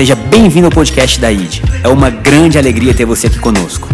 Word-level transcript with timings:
Seja 0.00 0.14
bem-vindo 0.14 0.64
ao 0.64 0.72
podcast 0.72 1.20
da 1.20 1.30
ID. 1.30 1.60
É 1.84 1.88
uma 1.88 2.08
grande 2.08 2.56
alegria 2.56 2.94
ter 2.94 3.04
você 3.04 3.26
aqui 3.26 3.38
conosco. 3.38 3.86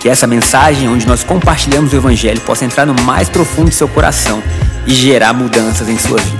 Que 0.00 0.08
essa 0.08 0.26
mensagem, 0.26 0.88
onde 0.88 1.06
nós 1.06 1.22
compartilhamos 1.22 1.92
o 1.92 1.96
Evangelho, 1.96 2.40
possa 2.40 2.64
entrar 2.64 2.86
no 2.86 2.94
mais 3.02 3.28
profundo 3.28 3.68
do 3.68 3.74
seu 3.74 3.86
coração 3.86 4.42
e 4.86 4.94
gerar 4.94 5.34
mudanças 5.34 5.86
em 5.86 5.98
sua 5.98 6.18
vida. 6.18 6.38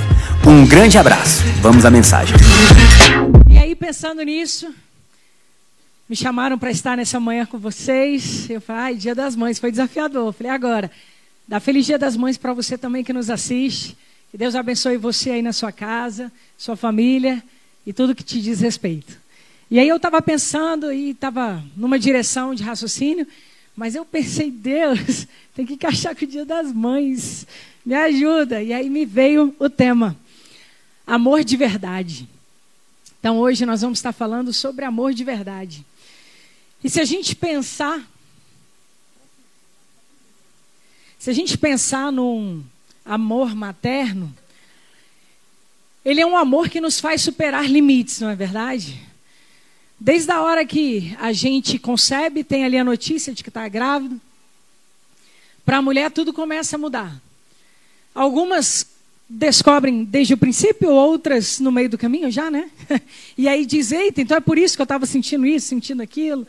Um 0.48 0.66
grande 0.66 0.96
abraço. 0.96 1.42
Vamos 1.60 1.84
à 1.84 1.90
mensagem. 1.90 2.34
E 3.46 3.58
aí, 3.58 3.74
pensando 3.74 4.22
nisso, 4.22 4.74
me 6.08 6.16
chamaram 6.16 6.58
para 6.58 6.70
estar 6.70 6.96
nessa 6.96 7.20
manhã 7.20 7.44
com 7.44 7.58
vocês. 7.58 8.48
Eu 8.48 8.62
falei, 8.62 8.96
Dia 8.96 9.14
das 9.14 9.36
Mães, 9.36 9.58
foi 9.58 9.70
desafiador. 9.70 10.28
Eu 10.28 10.32
falei, 10.32 10.50
agora, 10.50 10.90
dá 11.46 11.60
Feliz 11.60 11.84
Dia 11.84 11.98
das 11.98 12.16
Mães 12.16 12.38
para 12.38 12.54
você 12.54 12.78
também 12.78 13.04
que 13.04 13.12
nos 13.12 13.28
assiste. 13.28 13.98
Que 14.30 14.38
Deus 14.38 14.54
abençoe 14.54 14.96
você 14.96 15.32
aí 15.32 15.42
na 15.42 15.52
sua 15.52 15.70
casa, 15.70 16.32
sua 16.56 16.74
família 16.74 17.42
e 17.86 17.92
tudo 17.92 18.14
que 18.14 18.22
te 18.22 18.40
diz 18.40 18.60
respeito. 18.60 19.18
E 19.70 19.78
aí 19.78 19.88
eu 19.88 19.96
estava 19.96 20.20
pensando 20.20 20.92
e 20.92 21.10
estava 21.10 21.62
numa 21.76 21.98
direção 21.98 22.54
de 22.54 22.62
raciocínio, 22.62 23.26
mas 23.76 23.94
eu 23.94 24.04
pensei, 24.04 24.50
Deus, 24.52 25.26
tem 25.54 25.64
que 25.64 25.74
encaixar 25.74 26.16
com 26.16 26.24
o 26.24 26.28
Dia 26.28 26.44
das 26.44 26.72
Mães, 26.72 27.46
me 27.84 27.94
ajuda. 27.94 28.62
E 28.62 28.72
aí 28.72 28.90
me 28.90 29.06
veio 29.06 29.54
o 29.58 29.70
tema, 29.70 30.16
amor 31.06 31.44
de 31.44 31.56
verdade. 31.56 32.28
Então 33.18 33.38
hoje 33.38 33.64
nós 33.64 33.82
vamos 33.82 33.98
estar 33.98 34.12
falando 34.12 34.52
sobre 34.52 34.84
amor 34.84 35.12
de 35.14 35.22
verdade. 35.22 35.84
E 36.82 36.88
se 36.88 36.98
a 37.00 37.04
gente 37.04 37.36
pensar, 37.36 38.02
se 41.18 41.28
a 41.28 41.32
gente 41.32 41.58
pensar 41.58 42.10
num 42.10 42.64
amor 43.04 43.54
materno, 43.54 44.34
ele 46.04 46.20
é 46.20 46.26
um 46.26 46.36
amor 46.36 46.68
que 46.68 46.80
nos 46.80 46.98
faz 46.98 47.22
superar 47.22 47.68
limites, 47.68 48.20
não 48.20 48.30
é 48.30 48.36
verdade? 48.36 49.00
Desde 49.98 50.30
a 50.32 50.40
hora 50.40 50.64
que 50.64 51.14
a 51.20 51.32
gente 51.32 51.78
concebe, 51.78 52.42
tem 52.42 52.64
ali 52.64 52.78
a 52.78 52.84
notícia 52.84 53.34
de 53.34 53.42
que 53.42 53.50
está 53.50 53.68
grávida, 53.68 54.16
para 55.64 55.76
a 55.76 55.82
mulher 55.82 56.10
tudo 56.10 56.32
começa 56.32 56.76
a 56.76 56.78
mudar. 56.78 57.20
Algumas 58.14 58.86
descobrem 59.28 60.02
desde 60.02 60.34
o 60.34 60.38
princípio, 60.38 60.90
outras 60.90 61.60
no 61.60 61.70
meio 61.70 61.88
do 61.88 61.98
caminho 61.98 62.30
já, 62.30 62.50
né? 62.50 62.70
E 63.38 63.46
aí 63.46 63.64
diz, 63.64 63.92
eita, 63.92 64.20
então 64.20 64.36
é 64.36 64.40
por 64.40 64.58
isso 64.58 64.76
que 64.76 64.82
eu 64.82 64.84
estava 64.84 65.06
sentindo 65.06 65.46
isso, 65.46 65.68
sentindo 65.68 66.02
aquilo. 66.02 66.46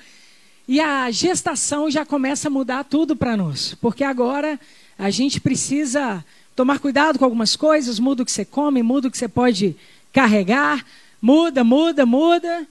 E 0.68 0.80
a 0.80 1.12
gestação 1.12 1.92
já 1.92 2.06
começa 2.06 2.48
a 2.48 2.52
mudar 2.52 2.84
tudo 2.86 3.16
para 3.16 3.38
nós, 3.38 3.76
porque 3.82 4.04
agora 4.04 4.60
a 4.98 5.10
gente 5.10 5.40
precisa 5.40 6.24
tomar 6.62 6.78
cuidado 6.78 7.18
com 7.18 7.26
algumas 7.26 7.56
coisas, 7.56 7.98
muda 7.98 8.22
o 8.22 8.26
que 8.26 8.32
você 8.32 8.46
come, 8.46 8.84
muda 8.84 9.08
o 9.08 9.12
que 9.12 9.18
você 9.18 9.28
pode 9.28 9.76
carregar, 10.14 10.86
muda, 11.20 11.64
muda, 11.64 12.06
muda, 12.06 12.68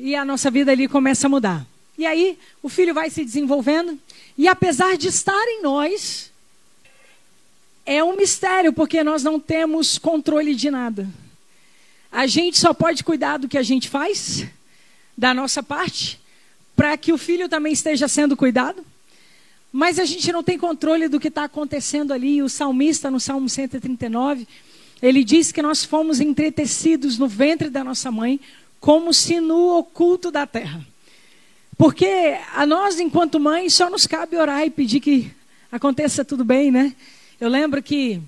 e 0.00 0.16
a 0.16 0.24
nossa 0.24 0.50
vida 0.50 0.72
ali 0.72 0.88
começa 0.88 1.28
a 1.28 1.30
mudar. 1.30 1.64
E 1.96 2.04
aí 2.04 2.36
o 2.60 2.68
filho 2.68 2.92
vai 2.92 3.10
se 3.10 3.24
desenvolvendo, 3.24 3.96
e 4.36 4.48
apesar 4.48 4.96
de 4.96 5.06
estar 5.06 5.44
em 5.46 5.62
nós, 5.62 6.32
é 7.86 8.02
um 8.02 8.16
mistério, 8.16 8.72
porque 8.72 9.04
nós 9.04 9.22
não 9.22 9.38
temos 9.38 9.96
controle 9.96 10.52
de 10.56 10.68
nada. 10.68 11.08
A 12.10 12.26
gente 12.26 12.58
só 12.58 12.74
pode 12.74 13.04
cuidar 13.04 13.36
do 13.36 13.48
que 13.48 13.56
a 13.56 13.62
gente 13.62 13.88
faz, 13.88 14.44
da 15.16 15.32
nossa 15.32 15.62
parte, 15.62 16.20
para 16.74 16.96
que 16.96 17.12
o 17.12 17.18
filho 17.18 17.48
também 17.48 17.72
esteja 17.72 18.08
sendo 18.08 18.36
cuidado. 18.36 18.84
Mas 19.76 19.98
a 19.98 20.04
gente 20.04 20.30
não 20.30 20.40
tem 20.40 20.56
controle 20.56 21.08
do 21.08 21.18
que 21.18 21.26
está 21.26 21.42
acontecendo 21.42 22.12
ali. 22.12 22.40
O 22.40 22.48
salmista, 22.48 23.10
no 23.10 23.18
Salmo 23.18 23.48
139, 23.48 24.46
ele 25.02 25.24
diz 25.24 25.50
que 25.50 25.60
nós 25.60 25.84
fomos 25.84 26.20
entretecidos 26.20 27.18
no 27.18 27.26
ventre 27.26 27.68
da 27.68 27.82
nossa 27.82 28.08
mãe, 28.08 28.38
como 28.78 29.12
se 29.12 29.40
no 29.40 29.76
oculto 29.76 30.30
da 30.30 30.46
terra. 30.46 30.80
Porque 31.76 32.06
a 32.54 32.64
nós, 32.64 33.00
enquanto 33.00 33.40
mãe, 33.40 33.68
só 33.68 33.90
nos 33.90 34.06
cabe 34.06 34.36
orar 34.36 34.64
e 34.64 34.70
pedir 34.70 35.00
que 35.00 35.28
aconteça 35.72 36.24
tudo 36.24 36.44
bem, 36.44 36.70
né? 36.70 36.94
Eu 37.40 37.48
lembro 37.48 37.82
que 37.82 38.22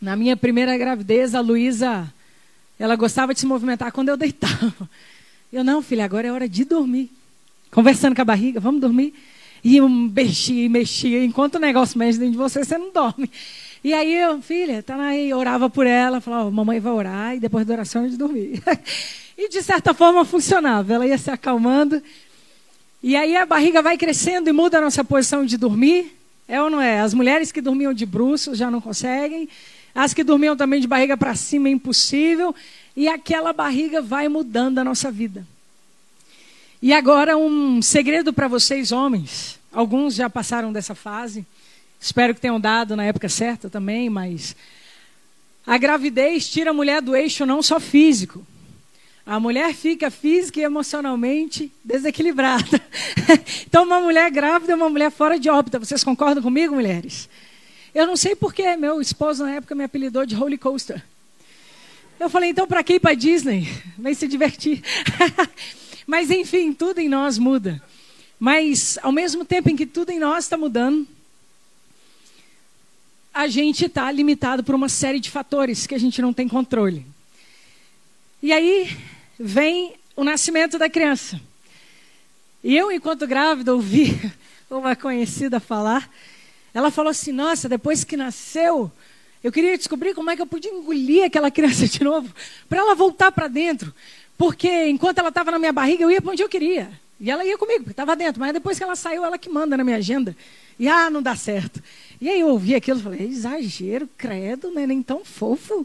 na 0.00 0.14
minha 0.14 0.36
primeira 0.36 0.78
gravidez, 0.78 1.34
a 1.34 1.40
Luísa, 1.40 2.06
ela 2.78 2.94
gostava 2.94 3.34
de 3.34 3.40
se 3.40 3.46
movimentar 3.46 3.90
quando 3.90 4.10
eu 4.10 4.16
deitava. 4.16 4.88
Eu, 5.52 5.64
não, 5.64 5.82
filha, 5.82 6.04
agora 6.04 6.28
é 6.28 6.30
hora 6.30 6.48
de 6.48 6.64
dormir. 6.64 7.10
Conversando 7.68 8.14
com 8.14 8.22
a 8.22 8.24
barriga, 8.24 8.60
vamos 8.60 8.80
dormir. 8.80 9.12
E 9.62 9.80
mexia 9.80 10.68
mexia. 10.68 11.24
Enquanto 11.24 11.56
o 11.56 11.58
negócio 11.58 11.98
mexe 11.98 12.18
dentro 12.18 12.32
de 12.32 12.38
você, 12.38 12.64
você 12.64 12.78
não 12.78 12.92
dorme. 12.92 13.30
E 13.82 13.92
aí 13.94 14.14
eu, 14.14 14.40
filha, 14.42 14.82
tá 14.82 14.96
aí, 15.00 15.32
orava 15.32 15.70
por 15.70 15.86
ela, 15.86 16.20
falava, 16.20 16.50
mamãe 16.50 16.80
vai 16.80 16.92
orar, 16.92 17.36
e 17.36 17.40
depois 17.40 17.64
da 17.66 17.74
oração 17.74 18.08
de 18.08 18.16
dormir. 18.16 18.62
e 19.38 19.48
de 19.48 19.62
certa 19.62 19.94
forma 19.94 20.24
funcionava. 20.24 20.92
Ela 20.92 21.06
ia 21.06 21.18
se 21.18 21.30
acalmando. 21.30 22.02
E 23.02 23.16
aí 23.16 23.36
a 23.36 23.46
barriga 23.46 23.80
vai 23.80 23.96
crescendo 23.96 24.48
e 24.48 24.52
muda 24.52 24.78
a 24.78 24.80
nossa 24.80 25.04
posição 25.04 25.44
de 25.46 25.56
dormir. 25.56 26.12
É 26.48 26.60
ou 26.60 26.70
não 26.70 26.80
é? 26.80 27.00
As 27.00 27.14
mulheres 27.14 27.52
que 27.52 27.60
dormiam 27.60 27.92
de 27.92 28.04
bruços 28.06 28.58
já 28.58 28.70
não 28.70 28.80
conseguem. 28.80 29.48
As 29.94 30.12
que 30.12 30.24
dormiam 30.24 30.56
também 30.56 30.80
de 30.80 30.86
barriga 30.86 31.16
para 31.16 31.34
cima 31.34 31.68
é 31.68 31.70
impossível. 31.70 32.54
E 32.96 33.06
aquela 33.06 33.52
barriga 33.52 34.02
vai 34.02 34.28
mudando 34.28 34.78
a 34.78 34.84
nossa 34.84 35.10
vida. 35.10 35.46
E 36.80 36.92
agora 36.92 37.36
um 37.36 37.82
segredo 37.82 38.32
para 38.32 38.46
vocês, 38.46 38.92
homens. 38.92 39.58
Alguns 39.72 40.14
já 40.14 40.30
passaram 40.30 40.72
dessa 40.72 40.94
fase. 40.94 41.44
Espero 42.00 42.34
que 42.34 42.40
tenham 42.40 42.60
dado 42.60 42.94
na 42.94 43.04
época 43.04 43.28
certa 43.28 43.68
também, 43.68 44.08
mas 44.08 44.54
a 45.66 45.76
gravidez 45.76 46.48
tira 46.48 46.70
a 46.70 46.74
mulher 46.74 47.02
do 47.02 47.16
eixo 47.16 47.44
não 47.44 47.62
só 47.62 47.80
físico. 47.80 48.46
A 49.26 49.40
mulher 49.40 49.74
fica 49.74 50.10
física 50.10 50.60
e 50.60 50.62
emocionalmente 50.62 51.70
desequilibrada. 51.84 52.80
então, 53.66 53.82
uma 53.82 54.00
mulher 54.00 54.30
grávida 54.30 54.72
é 54.72 54.76
uma 54.76 54.88
mulher 54.88 55.10
fora 55.10 55.38
de 55.38 55.50
órbita. 55.50 55.80
Vocês 55.80 56.02
concordam 56.04 56.42
comigo, 56.42 56.76
mulheres? 56.76 57.28
Eu 57.92 58.06
não 58.06 58.16
sei 58.16 58.36
porque 58.36 58.76
meu 58.76 59.00
esposo 59.00 59.44
na 59.44 59.56
época 59.56 59.74
me 59.74 59.84
apelidou 59.84 60.24
de 60.24 60.36
Holy 60.36 60.56
Coaster. 60.56 61.02
Eu 62.20 62.30
falei, 62.30 62.50
então 62.50 62.66
para 62.66 62.82
que 62.82 62.94
ir 62.94 63.00
para 63.00 63.14
Disney? 63.14 63.68
Vai 63.98 64.14
se 64.14 64.28
divertir. 64.28 64.82
Mas 66.08 66.30
enfim, 66.30 66.72
tudo 66.72 67.00
em 67.00 67.08
nós 67.08 67.36
muda. 67.36 67.82
Mas 68.40 68.98
ao 69.02 69.12
mesmo 69.12 69.44
tempo 69.44 69.68
em 69.68 69.76
que 69.76 69.84
tudo 69.84 70.08
em 70.08 70.18
nós 70.18 70.44
está 70.44 70.56
mudando, 70.56 71.06
a 73.34 73.46
gente 73.46 73.84
está 73.84 74.10
limitado 74.10 74.64
por 74.64 74.74
uma 74.74 74.88
série 74.88 75.20
de 75.20 75.30
fatores 75.30 75.86
que 75.86 75.94
a 75.94 75.98
gente 75.98 76.22
não 76.22 76.32
tem 76.32 76.48
controle. 76.48 77.04
E 78.42 78.54
aí 78.54 78.96
vem 79.38 79.96
o 80.16 80.24
nascimento 80.24 80.78
da 80.78 80.88
criança. 80.88 81.38
E 82.64 82.74
eu, 82.74 82.90
enquanto 82.90 83.26
grávida, 83.26 83.74
ouvi 83.74 84.18
uma 84.70 84.96
conhecida 84.96 85.60
falar. 85.60 86.10
Ela 86.72 86.90
falou 86.90 87.10
assim: 87.10 87.32
Nossa, 87.32 87.68
depois 87.68 88.02
que 88.02 88.16
nasceu, 88.16 88.90
eu 89.44 89.52
queria 89.52 89.76
descobrir 89.76 90.14
como 90.14 90.30
é 90.30 90.36
que 90.36 90.40
eu 90.40 90.46
podia 90.46 90.72
engolir 90.72 91.24
aquela 91.24 91.50
criança 91.52 91.86
de 91.86 92.02
novo, 92.02 92.34
para 92.66 92.78
ela 92.78 92.94
voltar 92.94 93.30
para 93.30 93.46
dentro. 93.46 93.92
Porque 94.38 94.86
enquanto 94.86 95.18
ela 95.18 95.30
estava 95.30 95.50
na 95.50 95.58
minha 95.58 95.72
barriga, 95.72 96.04
eu 96.04 96.10
ia 96.10 96.22
para 96.22 96.30
onde 96.30 96.42
eu 96.42 96.48
queria. 96.48 96.88
E 97.20 97.28
ela 97.28 97.44
ia 97.44 97.58
comigo, 97.58 97.80
porque 97.80 97.90
estava 97.90 98.14
dentro. 98.14 98.40
Mas 98.40 98.52
depois 98.52 98.78
que 98.78 98.84
ela 98.84 98.94
saiu, 98.94 99.24
ela 99.24 99.36
que 99.36 99.50
manda 99.50 99.76
na 99.76 99.82
minha 99.82 99.96
agenda. 99.96 100.36
E 100.78 100.88
ah, 100.88 101.10
não 101.10 101.20
dá 101.20 101.34
certo. 101.34 101.82
E 102.20 102.28
aí 102.28 102.38
eu 102.38 102.48
ouvi 102.48 102.76
aquilo 102.76 103.00
e 103.00 103.02
falei, 103.02 103.26
exagero, 103.26 104.08
credo, 104.16 104.70
né? 104.70 104.86
Nem 104.86 105.02
tão 105.02 105.24
fofo. 105.24 105.84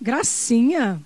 Gracinha. 0.00 1.00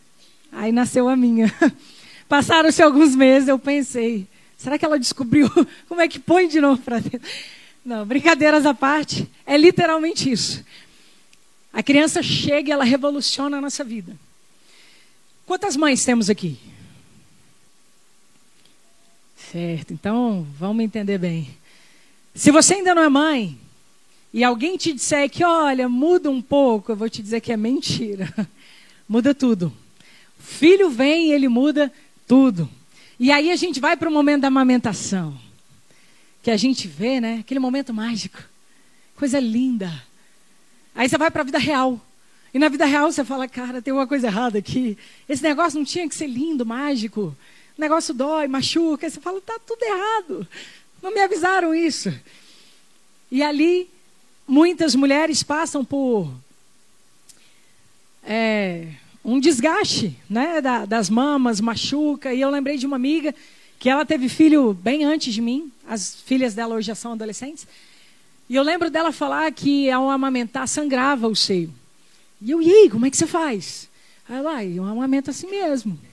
Aí 0.51 0.73
nasceu 0.73 1.11
a 1.11 1.15
minha. 1.15 1.55
Passaram-se 2.27 2.83
alguns 2.83 3.15
meses, 3.15 3.49
eu 3.49 3.59
pensei, 3.59 4.27
será 4.57 4.79
que 4.79 4.85
ela 4.85 4.99
descobriu 4.99 5.51
como 5.89 6.01
é 6.01 6.09
que 6.09 6.19
põe 6.19 6.49
de 6.49 6.61
novo 6.61 6.81
para 6.81 7.01
dentro? 7.01 7.21
Não, 7.85 8.05
brincadeiras 8.05 8.65
à 8.65 8.73
parte, 8.73 9.29
é 9.47 9.57
literalmente 9.57 10.31
isso. 10.31 10.65
A 11.73 11.83
criança 11.83 12.23
chega 12.23 12.71
e 12.71 12.73
ela 12.73 12.85
revoluciona 12.85 13.59
a 13.59 13.61
nossa 13.61 13.85
vida. 13.85 14.17
Quantas 15.47 15.77
mães 15.77 16.05
temos 16.05 16.29
aqui? 16.29 16.59
Certo, 19.51 19.95
então 19.95 20.47
vamos 20.59 20.85
entender 20.85 21.17
bem. 21.17 21.49
Se 22.35 22.51
você 22.51 22.75
ainda 22.75 22.95
não 22.95 23.03
é 23.03 23.09
mãe 23.09 23.59
e 24.31 24.45
alguém 24.45 24.77
te 24.77 24.93
disser 24.93 25.31
que, 25.31 25.43
olha, 25.43 25.89
muda 25.89 26.31
um 26.31 26.43
pouco, 26.43 26.93
eu 26.93 26.97
vou 26.97 27.09
te 27.09 27.23
dizer 27.23 27.41
que 27.41 27.51
é 27.51 27.57
mentira. 27.57 28.31
muda 29.09 29.35
tudo. 29.35 29.73
Filho 30.39 30.91
vem 30.91 31.29
e 31.29 31.33
ele 31.33 31.49
muda 31.49 31.91
tudo. 32.27 32.69
E 33.19 33.33
aí 33.33 33.51
a 33.51 33.57
gente 33.57 33.81
vai 33.81 33.97
para 33.97 34.11
o 34.11 34.13
momento 34.13 34.43
da 34.43 34.49
amamentação. 34.49 35.39
Que 36.43 36.51
a 36.51 36.57
gente 36.59 36.87
vê, 36.87 37.19
né? 37.19 37.39
Aquele 37.41 37.59
momento 37.59 37.95
mágico. 37.95 38.39
Coisa 39.17 39.41
linda. 39.41 39.91
Aí 40.95 41.09
você 41.09 41.17
vai 41.17 41.31
para 41.31 41.41
a 41.41 41.47
vida 41.47 41.59
real. 41.59 41.99
E 42.53 42.59
na 42.59 42.69
vida 42.69 42.85
real 42.85 43.11
você 43.11 43.25
fala, 43.25 43.49
cara, 43.49 43.81
tem 43.81 43.95
uma 43.95 44.07
coisa 44.07 44.27
errada 44.27 44.59
aqui. 44.59 44.99
Esse 45.27 45.43
negócio 45.43 45.79
não 45.79 45.87
tinha 45.87 46.07
que 46.07 46.15
ser 46.15 46.27
lindo, 46.27 46.67
mágico 46.67 47.35
o 47.79 47.81
negócio 47.81 48.13
dói, 48.13 48.49
machuca. 48.49 49.09
Você 49.09 49.21
fala, 49.21 49.41
tá 49.41 49.57
tudo 49.65 49.83
errado. 49.85 50.49
Não 51.01 51.15
me 51.15 51.21
avisaram 51.21 51.73
isso. 51.73 52.13
E 53.31 53.41
ali, 53.41 53.89
muitas 54.47 54.97
mulheres 54.97 55.45
passam 55.45 55.85
por 55.85 56.29
é, 58.25 58.89
um 59.25 59.39
desgaste 59.39 60.17
né, 60.29 60.61
da, 60.61 60.85
das 60.85 61.09
mamas, 61.09 61.61
machuca. 61.61 62.35
E 62.35 62.41
eu 62.41 62.51
lembrei 62.51 62.77
de 62.77 62.85
uma 62.85 62.97
amiga 62.97 63.33
que 63.79 63.89
ela 63.89 64.05
teve 64.05 64.29
filho 64.29 64.75
bem 64.75 65.05
antes 65.05 65.33
de 65.33 65.41
mim. 65.41 65.71
As 65.87 66.17
filhas 66.23 66.55
dela 66.55 66.75
hoje 66.75 66.89
já 66.89 66.97
são 66.97 67.13
adolescentes. 67.13 67.65
E 68.49 68.57
eu 68.57 68.63
lembro 68.65 68.91
dela 68.91 69.13
falar 69.13 69.53
que 69.53 69.89
ao 69.89 70.11
amamentar 70.11 70.67
sangrava 70.67 71.29
o 71.29 71.37
seio. 71.37 71.73
E 72.43 72.51
eu, 72.51 72.61
e 72.61 72.73
aí, 72.73 72.91
como 72.91 73.07
é 73.07 73.11
que 73.11 73.17
você 73.17 73.27
faz? 73.27 73.89
Aí 74.29 74.37
ela, 74.37 74.65
eu 74.65 74.85
amamento 74.85 75.31
assim 75.31 75.49
mesmo. 75.49 76.08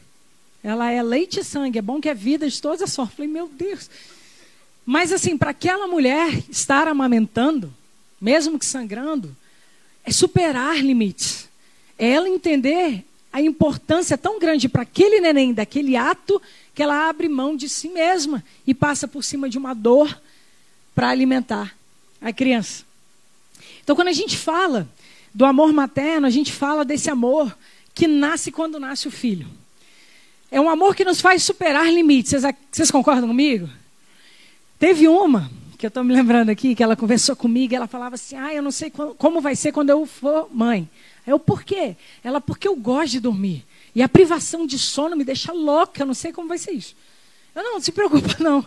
Ela 0.66 0.90
é 0.90 1.04
leite 1.04 1.42
e 1.42 1.44
sangue, 1.44 1.78
é 1.78 1.82
bom 1.82 2.02
que 2.02 2.10
é 2.10 2.16
vida 2.16 2.50
de 2.50 2.60
todas 2.60 2.82
as 2.82 2.92
sortes. 2.92 3.14
Eu 3.14 3.18
falei, 3.18 3.32
meu 3.32 3.48
Deus. 3.48 3.88
Mas 4.84 5.12
assim, 5.14 5.38
para 5.38 5.52
aquela 5.52 5.88
mulher 5.88 6.42
estar 6.50 6.88
amamentando, 6.88 7.72
mesmo 8.20 8.58
que 8.58 8.66
sangrando, 8.66 9.38
é 10.04 10.12
superar 10.12 10.84
limites. 10.84 11.48
É 12.00 12.10
ela 12.10 12.28
entender 12.28 13.06
a 13.32 13.40
importância 13.40 14.18
tão 14.18 14.40
grande 14.40 14.68
para 14.68 14.82
aquele 14.82 15.22
neném, 15.22 15.54
daquele 15.54 15.96
ato, 15.96 16.42
que 16.74 16.82
ela 16.82 17.10
abre 17.10 17.30
mão 17.30 17.56
de 17.56 17.70
si 17.70 17.88
mesma 17.88 18.44
e 18.66 18.74
passa 18.74 19.08
por 19.08 19.24
cima 19.24 19.48
de 19.48 19.60
uma 19.60 19.76
dor 19.76 20.20
para 20.96 21.10
alimentar 21.10 21.78
a 22.20 22.34
criança. 22.34 22.84
Então, 23.84 23.96
quando 23.96 24.08
a 24.08 24.14
gente 24.14 24.36
fala 24.36 24.90
do 25.32 25.46
amor 25.46 25.72
materno, 25.72 26.26
a 26.26 26.32
gente 26.32 26.52
fala 26.52 26.84
desse 26.84 27.08
amor 27.08 27.56
que 27.94 28.08
nasce 28.08 28.52
quando 28.52 28.80
nasce 28.80 29.08
o 29.08 29.12
filho. 29.12 29.48
É 30.52 30.62
um 30.62 30.70
amor 30.70 30.96
que 30.96 31.04
nos 31.04 31.20
faz 31.22 31.44
superar 31.44 31.92
limites. 31.92 32.44
Vocês, 32.72 32.92
concordam 32.92 33.28
comigo? 33.28 33.70
Teve 34.80 35.08
uma 35.08 35.50
que 35.78 35.86
eu 35.86 35.90
estou 35.90 36.04
me 36.04 36.14
lembrando 36.14 36.50
aqui, 36.50 36.74
que 36.74 36.84
ela 36.84 36.96
conversou 36.96 37.36
comigo, 37.36 37.76
ela 37.76 37.88
falava 37.88 38.16
assim: 38.16 38.36
Ah, 38.38 38.54
eu 38.54 38.62
não 38.62 38.72
sei 38.72 38.90
como 38.90 39.42
vai 39.42 39.56
ser 39.56 39.72
quando 39.72 39.90
eu 39.90 40.06
for 40.06 40.48
mãe. 40.52 40.90
Eu, 41.26 41.40
por 41.40 41.64
quê? 41.64 41.96
Ela, 42.24 42.40
porque 42.40 42.68
eu 42.68 42.76
gosto 42.76 43.14
de 43.14 43.20
dormir. 43.20 43.66
E 43.96 44.04
a 44.04 44.10
privação 44.10 44.66
de 44.68 44.78
sono 44.78 45.16
me 45.16 45.24
deixa 45.24 45.52
louca, 45.52 46.02
eu 46.02 46.06
não 46.06 46.14
sei 46.14 46.32
como 46.32 46.48
vai 46.48 46.58
ser 46.58 46.72
isso. 46.72 46.96
Eu 47.56 47.64
não, 47.64 47.74
não 47.74 47.82
se 47.82 47.92
preocupa, 47.92 48.36
não. 48.44 48.66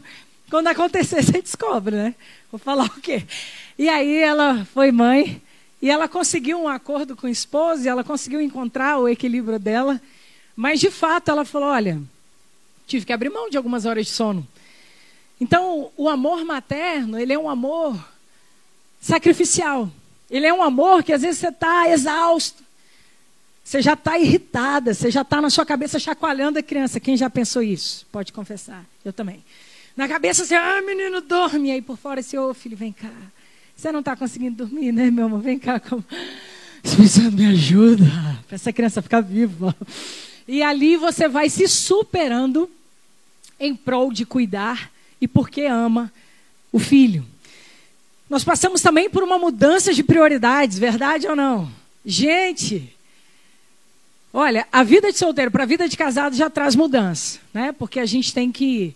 Quando 0.51 0.69
acontecer, 0.69 1.23
você 1.23 1.43
descobre, 1.43 1.95
né? 1.95 2.15
Vou 2.51 2.59
falar 2.59 2.87
o 2.87 3.01
quê? 3.01 3.25
E 3.79 3.89
aí 3.89 4.17
ela 4.17 4.67
foi 4.73 4.91
mãe, 4.91 5.43
e 5.81 5.91
ela 5.91 6.09
conseguiu 6.09 6.59
um 6.59 6.67
acordo 6.67 7.15
com 7.15 7.27
o 7.27 7.31
esposo, 7.31 7.85
e 7.85 7.89
ela 7.89 8.03
conseguiu 8.03 8.41
encontrar 8.41 8.99
o 8.99 9.09
equilíbrio 9.09 9.59
dela. 9.59 10.01
Mas, 10.61 10.81
de 10.81 10.91
fato, 10.91 11.31
ela 11.31 11.45
falou: 11.45 11.69
olha, 11.69 12.03
tive 12.85 13.07
que 13.07 13.13
abrir 13.13 13.31
mão 13.31 13.49
de 13.49 13.57
algumas 13.57 13.87
horas 13.87 14.07
de 14.07 14.13
sono. 14.13 14.45
Então, 15.41 15.93
o 15.97 16.09
amor 16.09 16.45
materno, 16.45 17.17
ele 17.17 17.33
é 17.33 17.39
um 17.39 17.49
amor 17.49 17.97
sacrificial. 19.01 19.89
Ele 20.29 20.47
é 20.47 20.53
um 20.53 20.61
amor 20.61 21.05
que 21.05 21.13
às 21.13 21.23
vezes 21.23 21.39
você 21.39 21.47
está 21.47 21.89
exausto. 21.89 22.65
Você 23.63 23.81
já 23.81 23.93
está 23.93 24.19
irritada, 24.19 24.93
você 24.93 25.13
já 25.13 25.23
está 25.23 25.41
na 25.41 25.49
sua 25.49 25.65
cabeça 25.65 25.97
chacoalhando 25.97 26.59
a 26.59 26.63
criança. 26.63 26.99
Quem 26.99 27.17
já 27.17 27.31
pensou 27.31 27.63
isso? 27.63 28.05
Pode 28.11 28.33
confessar. 28.33 28.85
Eu 29.05 29.13
também. 29.13 29.45
Na 29.97 30.09
cabeça 30.09 30.45
você, 30.45 30.57
ah, 30.57 30.83
menino, 30.83 31.21
dorme. 31.21 31.71
Aí 31.71 31.81
por 31.81 31.97
fora 31.97 32.21
você, 32.21 32.37
ô 32.37 32.51
oh, 32.51 32.55
filho, 32.55 32.77
vem 32.77 32.91
cá. 32.91 33.13
Você 33.77 33.93
não 33.93 34.01
está 34.01 34.17
conseguindo 34.17 34.57
dormir, 34.57 34.91
né, 34.91 35.09
meu 35.09 35.27
amor? 35.27 35.41
Vem 35.41 35.57
cá. 35.57 35.79
Como... 35.79 36.05
Espírito 36.83 37.31
me 37.31 37.47
ajuda 37.47 38.05
para 38.49 38.57
essa 38.57 38.73
criança 38.73 39.01
ficar 39.01 39.21
viva. 39.21 39.73
E 40.49 40.63
ali 40.63 40.97
você 40.97 41.29
vai 41.29 41.51
se 41.51 41.69
superando 41.69 42.71
em 43.61 43.77
prol 43.77 44.11
de 44.11 44.25
cuidar 44.25 44.91
e 45.21 45.29
porque 45.29 45.67
ama 45.67 46.11
o 46.73 46.79
filho. 46.79 47.25
Nós 48.31 48.45
passamos 48.45 48.81
também 48.81 49.11
por 49.11 49.23
uma 49.23 49.39
mudança 49.39 49.93
de 49.93 50.03
prioridades, 50.03 50.79
verdade 50.79 51.27
ou 51.27 51.37
não? 51.37 51.71
Gente, 52.05 52.95
olha, 54.33 54.67
a 54.73 54.83
vida 54.83 55.13
de 55.13 55.19
solteiro 55.19 55.51
para 55.51 55.65
a 55.65 55.67
vida 55.67 55.87
de 55.87 55.97
casado 55.97 56.35
já 56.35 56.49
traz 56.49 56.75
mudança, 56.75 57.39
né? 57.53 57.73
Porque 57.73 58.01
a 58.01 58.07
gente 58.07 58.33
tem 58.33 58.51
que 58.51 58.95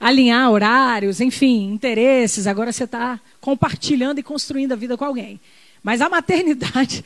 alinhar 0.00 0.50
horários, 0.50 1.20
enfim, 1.20 1.70
interesses. 1.72 2.48
Agora 2.48 2.72
você 2.72 2.84
está 2.84 3.20
compartilhando 3.40 4.18
e 4.18 4.24
construindo 4.24 4.72
a 4.72 4.76
vida 4.76 4.96
com 4.96 5.04
alguém. 5.04 5.38
Mas 5.82 6.00
a 6.00 6.08
maternidade 6.08 7.04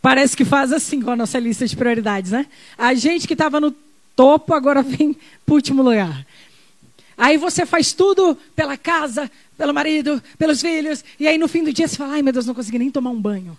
parece 0.00 0.36
que 0.36 0.44
faz 0.44 0.72
assim 0.72 1.00
com 1.00 1.10
a 1.10 1.16
nossa 1.16 1.38
lista 1.38 1.66
de 1.66 1.76
prioridades, 1.76 2.30
né? 2.30 2.46
A 2.76 2.94
gente 2.94 3.26
que 3.26 3.34
estava 3.34 3.60
no 3.60 3.74
topo 4.16 4.54
agora 4.54 4.82
vem 4.82 5.14
para 5.44 5.52
o 5.52 5.56
último 5.56 5.82
lugar. 5.82 6.26
Aí 7.16 7.36
você 7.36 7.66
faz 7.66 7.92
tudo 7.92 8.36
pela 8.56 8.76
casa, 8.76 9.30
pelo 9.56 9.74
marido, 9.74 10.22
pelos 10.38 10.60
filhos, 10.60 11.04
e 11.18 11.28
aí 11.28 11.36
no 11.36 11.48
fim 11.48 11.62
do 11.62 11.72
dia 11.72 11.86
você 11.86 11.96
fala: 11.96 12.14
ai 12.14 12.22
meu 12.22 12.32
Deus, 12.32 12.46
não 12.46 12.54
consegui 12.54 12.78
nem 12.78 12.90
tomar 12.90 13.10
um 13.10 13.20
banho. 13.20 13.58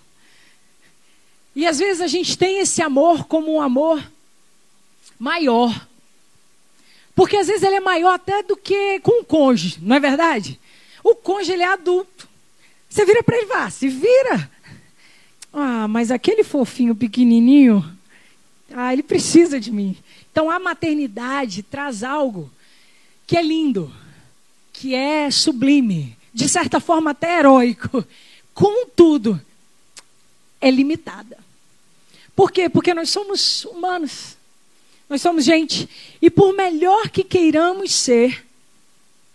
E 1.56 1.68
às 1.68 1.80
vezes 1.80 2.02
a 2.02 2.08
gente 2.08 2.38
tem 2.38 2.60
esse 2.60 2.82
amor 2.82 3.26
como 3.26 3.54
um 3.54 3.62
amor 3.62 4.02
maior. 5.20 5.88
Porque 7.14 7.38
às 7.38 7.48
vezes 7.48 7.62
ele 7.62 7.76
é 7.76 7.82
maior 7.82 8.14
até 8.14 8.42
do 8.42 8.56
que 8.56 9.00
com 9.02 9.22
o 9.22 9.26
cônjuge, 9.26 9.78
não 9.82 9.96
é 9.96 10.00
verdade? 10.00 10.60
O 11.04 11.14
cônjuge 11.14 11.52
ele 11.52 11.64
é 11.64 11.68
adulto. 11.68 12.28
Você 12.90 13.06
vira 13.06 13.22
para 13.22 13.38
ele, 13.38 13.46
vá, 13.46 13.70
se 13.70 13.88
vira. 13.88 14.51
Ah, 15.54 15.88
mas 15.88 16.12
aquele 16.12 16.44
fofinho 16.44 16.96
pequenininho, 16.96 17.86
ah, 18.74 18.94
ele 18.94 19.04
precisa 19.04 19.60
de 19.60 19.72
mim. 19.72 19.98
Então 20.32 20.50
a 20.50 20.60
maternidade 20.60 21.64
traz 21.64 22.04
algo 22.04 22.52
que 23.28 23.36
é 23.38 23.42
lindo, 23.42 23.94
que 24.72 24.96
é 24.96 25.30
sublime, 25.30 26.18
de 26.34 26.48
certa 26.48 26.80
forma 26.80 27.12
até 27.12 27.40
heróico. 27.40 28.06
Contudo, 28.54 29.40
é 30.60 30.70
limitada. 30.70 31.38
Por 32.36 32.52
quê? 32.52 32.70
Porque 32.70 32.94
nós 32.94 33.10
somos 33.10 33.66
humanos. 33.66 34.38
Nós 35.10 35.22
somos 35.22 35.44
gente. 35.44 35.90
E 36.22 36.30
por 36.30 36.54
melhor 36.54 37.10
que 37.10 37.24
queiramos 37.24 37.94
ser, 37.94 38.46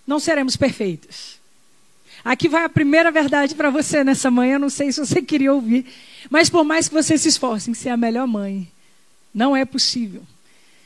não 0.06 0.18
seremos 0.18 0.56
perfeitos. 0.56 1.35
Aqui 2.26 2.48
vai 2.48 2.64
a 2.64 2.68
primeira 2.68 3.12
verdade 3.12 3.54
para 3.54 3.70
você 3.70 4.02
nessa 4.02 4.32
manhã. 4.32 4.58
Não 4.58 4.68
sei 4.68 4.90
se 4.90 4.98
você 4.98 5.22
queria 5.22 5.54
ouvir. 5.54 5.86
Mas 6.28 6.50
por 6.50 6.64
mais 6.64 6.88
que 6.88 6.94
você 6.94 7.16
se 7.16 7.28
esforce 7.28 7.70
em 7.70 7.74
ser 7.74 7.90
a 7.90 7.96
melhor 7.96 8.26
mãe, 8.26 8.66
não 9.32 9.56
é 9.56 9.64
possível. 9.64 10.24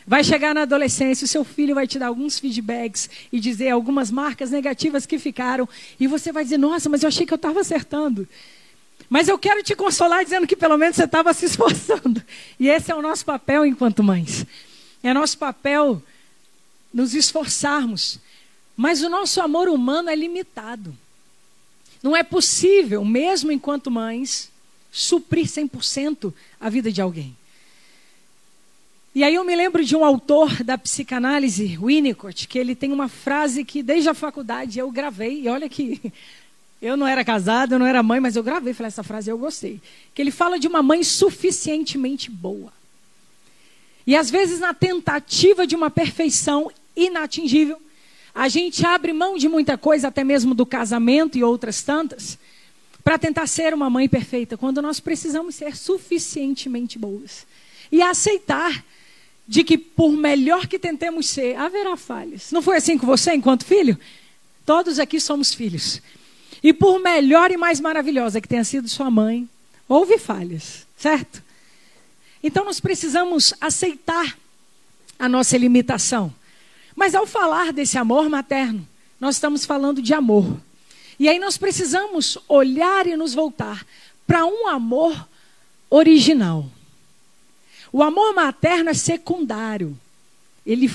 Vai 0.06 0.22
chegar 0.22 0.54
na 0.54 0.62
adolescência, 0.62 1.24
o 1.24 1.28
seu 1.28 1.42
filho 1.42 1.74
vai 1.74 1.86
te 1.86 1.98
dar 1.98 2.08
alguns 2.08 2.38
feedbacks 2.38 3.08
e 3.32 3.40
dizer 3.40 3.70
algumas 3.70 4.10
marcas 4.10 4.50
negativas 4.50 5.06
que 5.06 5.18
ficaram. 5.18 5.66
E 5.98 6.06
você 6.06 6.30
vai 6.30 6.44
dizer: 6.44 6.58
Nossa, 6.58 6.90
mas 6.90 7.02
eu 7.02 7.08
achei 7.08 7.24
que 7.24 7.32
eu 7.32 7.36
estava 7.36 7.60
acertando. 7.60 8.28
Mas 9.08 9.26
eu 9.26 9.38
quero 9.38 9.62
te 9.62 9.74
consolar 9.74 10.22
dizendo 10.22 10.46
que 10.46 10.54
pelo 10.54 10.76
menos 10.76 10.96
você 10.96 11.04
estava 11.04 11.32
se 11.34 11.46
esforçando. 11.46 12.22
E 12.58 12.68
esse 12.68 12.92
é 12.92 12.94
o 12.94 13.00
nosso 13.00 13.24
papel 13.24 13.64
enquanto 13.64 14.02
mães. 14.02 14.44
É 15.02 15.14
nosso 15.14 15.38
papel 15.38 16.02
nos 16.92 17.14
esforçarmos. 17.14 18.18
Mas 18.76 19.02
o 19.02 19.08
nosso 19.08 19.40
amor 19.40 19.70
humano 19.70 20.10
é 20.10 20.14
limitado. 20.14 20.94
Não 22.02 22.16
é 22.16 22.22
possível, 22.22 23.04
mesmo 23.04 23.52
enquanto 23.52 23.90
mães, 23.90 24.50
suprir 24.90 25.46
100% 25.46 26.32
a 26.58 26.68
vida 26.68 26.90
de 26.90 27.00
alguém. 27.00 27.36
E 29.14 29.24
aí 29.24 29.34
eu 29.34 29.44
me 29.44 29.56
lembro 29.56 29.84
de 29.84 29.96
um 29.96 30.04
autor 30.04 30.62
da 30.62 30.78
psicanálise, 30.78 31.76
Winnicott, 31.76 32.46
que 32.46 32.58
ele 32.58 32.76
tem 32.76 32.92
uma 32.92 33.08
frase 33.08 33.64
que 33.64 33.82
desde 33.82 34.08
a 34.08 34.14
faculdade 34.14 34.78
eu 34.78 34.90
gravei, 34.90 35.42
e 35.42 35.48
olha 35.48 35.68
que 35.68 36.00
eu 36.80 36.96
não 36.96 37.06
era 37.06 37.24
casada, 37.24 37.74
eu 37.74 37.78
não 37.78 37.86
era 37.86 38.02
mãe, 38.02 38.20
mas 38.20 38.36
eu 38.36 38.42
gravei, 38.42 38.72
falei 38.72 38.88
essa 38.88 39.02
frase 39.02 39.30
eu 39.30 39.36
gostei. 39.36 39.80
Que 40.14 40.22
ele 40.22 40.30
fala 40.30 40.58
de 40.58 40.68
uma 40.68 40.82
mãe 40.82 41.02
suficientemente 41.02 42.30
boa. 42.30 42.72
E 44.06 44.16
às 44.16 44.30
vezes 44.30 44.60
na 44.60 44.72
tentativa 44.72 45.66
de 45.66 45.74
uma 45.74 45.90
perfeição 45.90 46.70
inatingível, 46.96 47.80
a 48.34 48.48
gente 48.48 48.84
abre 48.86 49.12
mão 49.12 49.36
de 49.36 49.48
muita 49.48 49.76
coisa, 49.76 50.08
até 50.08 50.22
mesmo 50.24 50.54
do 50.54 50.64
casamento 50.64 51.36
e 51.36 51.44
outras 51.44 51.82
tantas, 51.82 52.38
para 53.02 53.18
tentar 53.18 53.46
ser 53.46 53.74
uma 53.74 53.90
mãe 53.90 54.08
perfeita, 54.08 54.56
quando 54.56 54.80
nós 54.80 55.00
precisamos 55.00 55.54
ser 55.54 55.76
suficientemente 55.76 56.98
boas. 56.98 57.46
E 57.90 58.02
aceitar 58.02 58.84
de 59.48 59.64
que 59.64 59.76
por 59.76 60.12
melhor 60.12 60.68
que 60.68 60.78
tentemos 60.78 61.28
ser, 61.28 61.56
haverá 61.56 61.96
falhas. 61.96 62.52
Não 62.52 62.62
foi 62.62 62.76
assim 62.76 62.96
com 62.96 63.06
você 63.06 63.34
enquanto 63.34 63.64
filho? 63.64 63.98
Todos 64.64 65.00
aqui 65.00 65.18
somos 65.18 65.52
filhos. 65.52 66.00
E 66.62 66.72
por 66.72 67.00
melhor 67.00 67.50
e 67.50 67.56
mais 67.56 67.80
maravilhosa 67.80 68.40
que 68.40 68.46
tenha 68.46 68.62
sido 68.62 68.88
sua 68.88 69.10
mãe, 69.10 69.48
houve 69.88 70.18
falhas, 70.18 70.86
certo? 70.96 71.42
Então 72.42 72.64
nós 72.64 72.78
precisamos 72.78 73.52
aceitar 73.60 74.38
a 75.18 75.28
nossa 75.28 75.56
limitação. 75.58 76.32
Mas 77.00 77.14
ao 77.14 77.26
falar 77.26 77.72
desse 77.72 77.96
amor 77.96 78.28
materno, 78.28 78.86
nós 79.18 79.36
estamos 79.36 79.64
falando 79.64 80.02
de 80.02 80.12
amor. 80.12 80.60
E 81.18 81.30
aí 81.30 81.38
nós 81.38 81.56
precisamos 81.56 82.36
olhar 82.46 83.06
e 83.06 83.16
nos 83.16 83.32
voltar 83.32 83.86
para 84.26 84.44
um 84.44 84.68
amor 84.68 85.26
original. 85.88 86.66
O 87.90 88.02
amor 88.02 88.34
materno 88.34 88.90
é 88.90 88.92
secundário. 88.92 89.98
Ele, 90.66 90.92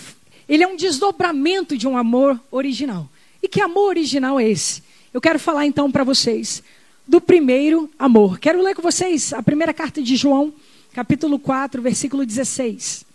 ele 0.48 0.64
é 0.64 0.68
um 0.68 0.76
desdobramento 0.76 1.76
de 1.76 1.88
um 1.88 1.98
amor 1.98 2.40
original. 2.52 3.10
E 3.42 3.48
que 3.48 3.60
amor 3.60 3.88
original 3.88 4.40
é 4.40 4.48
esse? 4.48 4.84
Eu 5.12 5.20
quero 5.20 5.40
falar 5.40 5.66
então 5.66 5.92
para 5.92 6.04
vocês 6.04 6.62
do 7.08 7.20
primeiro 7.20 7.90
amor. 7.98 8.38
Quero 8.38 8.62
ler 8.62 8.76
com 8.76 8.82
vocês 8.84 9.34
a 9.34 9.42
primeira 9.42 9.74
carta 9.74 10.04
de 10.04 10.16
João, 10.16 10.54
capítulo 10.94 11.40
4, 11.40 11.82
versículo 11.82 12.24
16. 12.24 13.15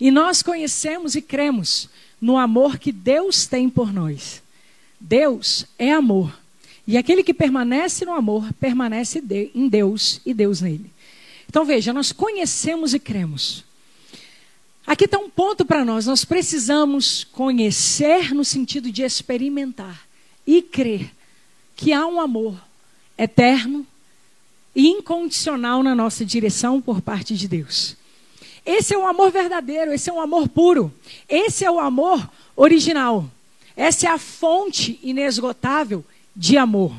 E 0.00 0.10
nós 0.10 0.42
conhecemos 0.42 1.14
e 1.14 1.20
cremos 1.20 1.88
no 2.20 2.36
amor 2.36 2.78
que 2.78 2.90
Deus 2.90 3.46
tem 3.46 3.68
por 3.68 3.92
nós. 3.92 4.42
Deus 4.98 5.66
é 5.78 5.92
amor. 5.92 6.38
E 6.86 6.96
aquele 6.96 7.22
que 7.22 7.34
permanece 7.34 8.04
no 8.04 8.12
amor, 8.12 8.52
permanece 8.54 9.22
em 9.54 9.68
Deus 9.68 10.20
e 10.24 10.32
Deus 10.32 10.60
nele. 10.60 10.90
Então 11.48 11.64
veja, 11.64 11.92
nós 11.92 12.12
conhecemos 12.12 12.94
e 12.94 12.98
cremos. 12.98 13.64
Aqui 14.86 15.04
está 15.04 15.18
um 15.18 15.30
ponto 15.30 15.64
para 15.64 15.84
nós. 15.84 16.06
Nós 16.06 16.24
precisamos 16.24 17.24
conhecer 17.24 18.34
no 18.34 18.44
sentido 18.44 18.90
de 18.90 19.02
experimentar 19.02 20.06
e 20.46 20.62
crer 20.62 21.10
que 21.76 21.92
há 21.92 22.06
um 22.06 22.20
amor 22.20 22.60
eterno 23.16 23.86
e 24.74 24.88
incondicional 24.88 25.82
na 25.82 25.94
nossa 25.94 26.24
direção 26.24 26.80
por 26.80 27.00
parte 27.00 27.36
de 27.36 27.46
Deus. 27.46 27.96
Esse 28.70 28.94
é 28.94 28.98
o 28.98 29.04
amor 29.04 29.32
verdadeiro, 29.32 29.92
esse 29.92 30.08
é 30.08 30.12
um 30.12 30.20
amor 30.20 30.48
puro, 30.48 30.94
esse 31.28 31.64
é 31.64 31.70
o 31.70 31.80
amor 31.80 32.30
original. 32.54 33.28
Essa 33.76 34.06
é 34.06 34.10
a 34.10 34.16
fonte 34.16 34.96
inesgotável 35.02 36.04
de 36.36 36.56
amor. 36.56 36.94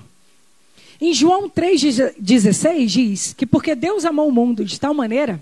Em 1.00 1.14
João 1.14 1.50
3,16 1.50 2.86
diz 2.88 3.34
que 3.34 3.46
porque 3.46 3.74
Deus 3.74 4.04
amou 4.04 4.28
o 4.28 4.34
mundo 4.34 4.66
de 4.66 4.78
tal 4.78 4.94
maneira, 4.94 5.42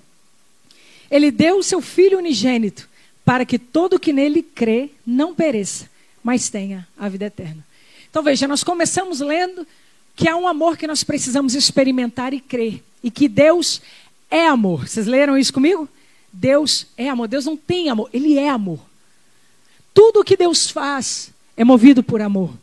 ele 1.09 1.31
deu 1.31 1.57
o 1.57 1.63
seu 1.63 1.81
Filho 1.81 2.19
unigênito 2.19 2.87
para 3.25 3.43
que 3.43 3.57
todo 3.57 3.99
que 3.99 4.13
nele 4.13 4.43
crê 4.43 4.91
não 5.03 5.33
pereça, 5.33 5.89
mas 6.23 6.47
tenha 6.47 6.87
a 6.95 7.09
vida 7.09 7.25
eterna. 7.25 7.65
Então 8.07 8.21
veja, 8.21 8.47
nós 8.47 8.63
começamos 8.63 9.19
lendo 9.19 9.65
que 10.15 10.29
há 10.29 10.35
um 10.35 10.47
amor 10.47 10.77
que 10.77 10.85
nós 10.85 11.03
precisamos 11.03 11.55
experimentar 11.55 12.35
e 12.35 12.39
crer, 12.39 12.83
e 13.03 13.09
que 13.09 13.27
Deus 13.27 13.81
é 14.29 14.45
amor. 14.45 14.87
Vocês 14.87 15.07
leram 15.07 15.35
isso 15.35 15.51
comigo? 15.51 15.89
Deus 16.31 16.87
é 16.97 17.09
amor. 17.09 17.27
Deus 17.27 17.45
não 17.45 17.57
tem 17.57 17.89
amor, 17.89 18.09
ele 18.13 18.37
é 18.37 18.49
amor. 18.49 18.79
Tudo 19.93 20.21
o 20.21 20.23
que 20.23 20.37
Deus 20.37 20.69
faz 20.69 21.31
é 21.57 21.63
movido 21.63 22.01
por 22.03 22.21
amor. 22.21 22.53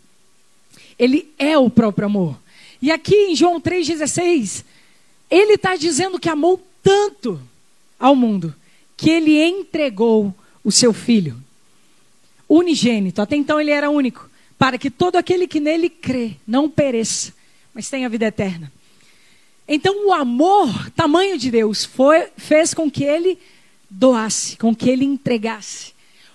Ele 0.99 1.33
é 1.39 1.59
o 1.59 1.69
próprio 1.69 2.07
amor. 2.07 2.39
E 2.81 2.91
aqui 2.91 3.15
em 3.15 3.37
João 3.37 3.61
3,16, 3.61 4.65
ele 5.31 5.55
está 5.55 5.77
dizendo 5.77 6.19
que 6.19 6.29
amou 6.29 6.65
tanto 6.83 7.41
ao 7.99 8.15
mundo 8.15 8.55
que 8.97 9.11
ele 9.11 9.43
entregou 9.43 10.35
o 10.65 10.73
seu 10.73 10.93
filho 10.93 11.37
unigênito. 12.49 13.21
Até 13.21 13.37
então 13.37 13.61
ele 13.61 13.71
era 13.71 13.91
único, 13.91 14.31
para 14.59 14.79
que 14.79 14.91
todo 14.91 15.17
aquele 15.17 15.47
que 15.47 15.61
nele 15.61 15.91
crê 15.91 16.37
não 16.47 16.71
pereça, 16.71 17.33
mas 17.75 17.91
tenha 17.91 18.09
vida 18.09 18.27
eterna. 18.27 18.73
Então 19.69 20.07
o 20.07 20.13
amor, 20.13 20.91
tamanho 20.91 21.37
de 21.37 21.51
Deus, 21.51 21.85
foi, 21.85 22.29
fez 22.37 22.73
com 22.73 22.91
que 22.91 23.05
ele 23.05 23.39
doasse, 23.91 24.57
com 24.57 24.75
que 24.75 24.91
ele 24.91 25.05
entregasse. 25.05 25.95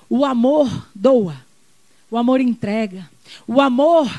O 0.09 0.25
amor 0.25 0.87
doa, 0.93 1.35
o 2.09 2.17
amor 2.17 2.41
entrega. 2.41 3.09
O 3.47 3.61
amor 3.61 4.09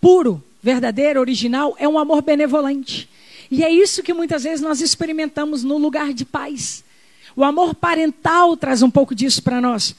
puro, 0.00 0.42
verdadeiro, 0.62 1.20
original, 1.20 1.76
é 1.78 1.88
um 1.88 1.98
amor 1.98 2.22
benevolente. 2.22 3.08
E 3.50 3.64
é 3.64 3.70
isso 3.70 4.02
que 4.02 4.12
muitas 4.12 4.42
vezes 4.42 4.60
nós 4.60 4.80
experimentamos 4.80 5.62
no 5.62 5.78
lugar 5.78 6.12
de 6.12 6.24
paz. 6.24 6.84
O 7.34 7.44
amor 7.44 7.74
parental 7.74 8.56
traz 8.56 8.82
um 8.82 8.90
pouco 8.90 9.14
disso 9.14 9.42
para 9.42 9.60
nós. 9.60 9.94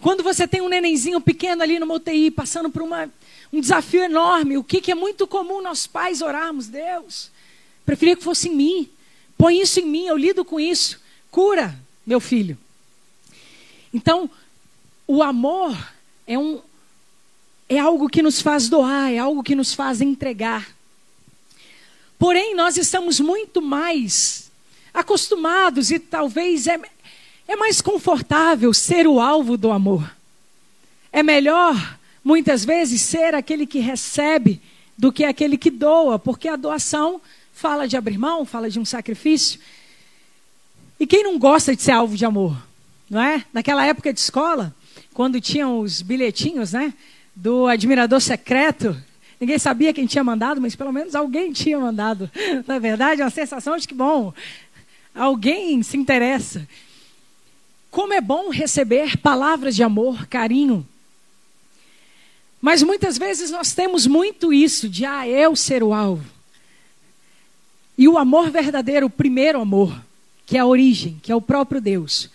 Quando 0.00 0.22
você 0.22 0.46
tem 0.46 0.60
um 0.60 0.68
nenenzinho 0.68 1.20
pequeno 1.20 1.62
ali 1.62 1.78
no 1.78 1.90
UTI, 1.92 2.30
passando 2.30 2.68
por 2.68 2.82
uma, 2.82 3.10
um 3.52 3.60
desafio 3.60 4.02
enorme, 4.02 4.58
o 4.58 4.64
que, 4.64 4.80
que 4.80 4.92
é 4.92 4.94
muito 4.94 5.26
comum 5.26 5.62
nós 5.62 5.86
pais 5.86 6.20
orarmos? 6.20 6.68
Deus, 6.68 7.30
preferia 7.86 8.16
que 8.16 8.22
fosse 8.22 8.48
em 8.48 8.54
mim. 8.54 8.88
Põe 9.36 9.60
isso 9.60 9.80
em 9.80 9.86
mim, 9.86 10.06
eu 10.06 10.16
lido 10.16 10.44
com 10.44 10.60
isso. 10.60 11.00
Cura, 11.30 11.74
meu 12.06 12.20
filho. 12.20 12.58
Então, 13.92 14.28
o 15.06 15.22
amor 15.22 15.76
é 16.26 16.38
um 16.38 16.60
é 17.68 17.78
algo 17.78 18.08
que 18.08 18.22
nos 18.22 18.42
faz 18.42 18.68
doar, 18.68 19.10
é 19.10 19.18
algo 19.18 19.42
que 19.42 19.54
nos 19.54 19.72
faz 19.72 20.00
entregar. 20.00 20.68
Porém, 22.18 22.54
nós 22.54 22.76
estamos 22.76 23.20
muito 23.20 23.60
mais 23.62 24.50
acostumados 24.92 25.90
e 25.90 25.98
talvez 25.98 26.66
é, 26.66 26.78
é 27.48 27.56
mais 27.56 27.80
confortável 27.80 28.72
ser 28.72 29.06
o 29.06 29.18
alvo 29.18 29.56
do 29.56 29.70
amor. 29.70 30.14
É 31.10 31.22
melhor, 31.22 31.98
muitas 32.22 32.64
vezes, 32.64 33.00
ser 33.00 33.34
aquele 33.34 33.66
que 33.66 33.78
recebe 33.78 34.60
do 34.96 35.12
que 35.12 35.24
aquele 35.24 35.56
que 35.56 35.70
doa, 35.70 36.18
porque 36.18 36.48
a 36.48 36.56
doação 36.56 37.20
fala 37.52 37.88
de 37.88 37.96
abrir 37.96 38.18
mão, 38.18 38.44
fala 38.44 38.70
de 38.70 38.78
um 38.78 38.84
sacrifício. 38.84 39.60
E 40.98 41.06
quem 41.06 41.22
não 41.22 41.38
gosta 41.38 41.74
de 41.74 41.82
ser 41.82 41.92
alvo 41.92 42.16
de 42.16 42.24
amor? 42.24 42.56
Não 43.08 43.20
é? 43.20 43.44
Naquela 43.52 43.84
época 43.84 44.12
de 44.12 44.20
escola, 44.20 44.74
quando 45.12 45.40
tinham 45.40 45.78
os 45.80 46.02
bilhetinhos, 46.02 46.72
né? 46.72 46.94
Do 47.34 47.66
admirador 47.66 48.20
secreto, 48.20 48.96
ninguém 49.40 49.58
sabia 49.58 49.92
quem 49.92 50.06
tinha 50.06 50.22
mandado, 50.22 50.60
mas 50.60 50.76
pelo 50.76 50.92
menos 50.92 51.14
alguém 51.14 51.52
tinha 51.52 51.78
mandado. 51.78 52.30
Na 52.66 52.76
é 52.76 52.80
verdade, 52.80 53.20
é 53.20 53.24
uma 53.24 53.30
sensação 53.30 53.76
de 53.76 53.88
que, 53.88 53.94
bom, 53.94 54.32
alguém 55.14 55.82
se 55.82 55.96
interessa. 55.96 56.66
Como 57.90 58.12
é 58.12 58.20
bom 58.20 58.50
receber 58.50 59.16
palavras 59.18 59.76
de 59.76 59.82
amor, 59.82 60.26
carinho. 60.26 60.86
Mas 62.60 62.82
muitas 62.82 63.18
vezes 63.18 63.50
nós 63.50 63.72
temos 63.72 64.06
muito 64.06 64.52
isso 64.52 64.88
de, 64.88 65.04
ah, 65.04 65.28
eu 65.28 65.54
ser 65.54 65.82
o 65.82 65.92
alvo. 65.92 66.24
E 67.96 68.08
o 68.08 68.18
amor 68.18 68.50
verdadeiro, 68.50 69.06
o 69.06 69.10
primeiro 69.10 69.60
amor, 69.60 70.03
que 70.46 70.56
é 70.56 70.60
a 70.60 70.66
origem, 70.66 71.18
que 71.22 71.32
é 71.32 71.36
o 71.36 71.40
próprio 71.40 71.80
Deus, 71.80 72.30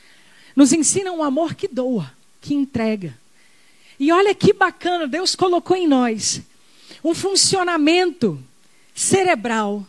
nos 0.56 0.74
ensina 0.74 1.12
um 1.12 1.24
amor 1.24 1.54
que 1.54 1.68
doa, 1.68 2.12
que 2.42 2.54
entrega. 2.54 3.18
E 4.00 4.12
olha 4.12 4.34
que 4.34 4.54
bacana, 4.54 5.08
Deus 5.08 5.36
colocou 5.36 5.75
em 5.75 5.88
nós 5.88 6.42
um 7.04 7.13
funcionamento 7.13 8.42
cerebral 8.96 9.86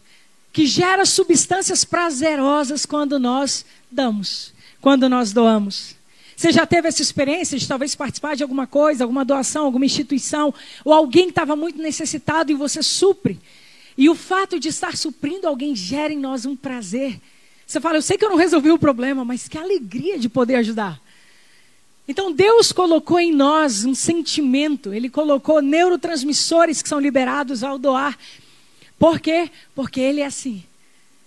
que 0.52 0.66
gera 0.66 1.04
substâncias 1.04 1.84
prazerosas 1.84 2.84
quando 2.84 3.18
nós 3.18 3.64
damos, 3.90 4.52
quando 4.80 5.08
nós 5.08 5.32
doamos. 5.32 5.94
Você 6.36 6.52
já 6.52 6.66
teve 6.66 6.88
essa 6.88 7.02
experiência 7.02 7.58
de 7.58 7.68
talvez 7.68 7.94
participar 7.94 8.34
de 8.34 8.42
alguma 8.42 8.66
coisa, 8.66 9.04
alguma 9.04 9.24
doação, 9.24 9.66
alguma 9.66 9.84
instituição, 9.84 10.54
ou 10.84 10.92
alguém 10.92 11.24
que 11.24 11.32
estava 11.32 11.54
muito 11.54 11.80
necessitado 11.80 12.50
e 12.50 12.54
você 12.54 12.82
supre. 12.82 13.38
E 13.96 14.08
o 14.08 14.14
fato 14.14 14.58
de 14.58 14.68
estar 14.68 14.96
suprindo 14.96 15.46
alguém 15.46 15.76
gera 15.76 16.12
em 16.12 16.18
nós 16.18 16.46
um 16.46 16.56
prazer 16.56 17.20
você 17.72 17.80
fala, 17.80 17.98
eu 17.98 18.02
sei 18.02 18.18
que 18.18 18.24
eu 18.24 18.30
não 18.30 18.36
resolvi 18.36 18.70
o 18.70 18.78
problema, 18.78 19.24
mas 19.24 19.46
que 19.46 19.56
alegria 19.56 20.18
de 20.18 20.28
poder 20.28 20.56
ajudar. 20.56 21.00
Então 22.08 22.32
Deus 22.32 22.72
colocou 22.72 23.20
em 23.20 23.32
nós 23.32 23.84
um 23.84 23.94
sentimento, 23.94 24.92
Ele 24.92 25.08
colocou 25.08 25.62
neurotransmissores 25.62 26.82
que 26.82 26.88
são 26.88 26.98
liberados 26.98 27.62
ao 27.62 27.78
doar. 27.78 28.18
Por 28.98 29.20
quê? 29.20 29.50
Porque 29.74 30.00
Ele 30.00 30.20
é 30.20 30.26
assim. 30.26 30.64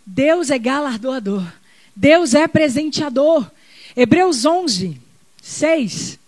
Deus 0.05 0.50
é 0.50 0.59
galardoador. 0.59 1.45
Deus 1.95 2.33
é 2.33 2.47
presenteador. 2.47 3.50
Hebreus 3.95 4.45
11, 4.45 5.00
6 5.41 6.19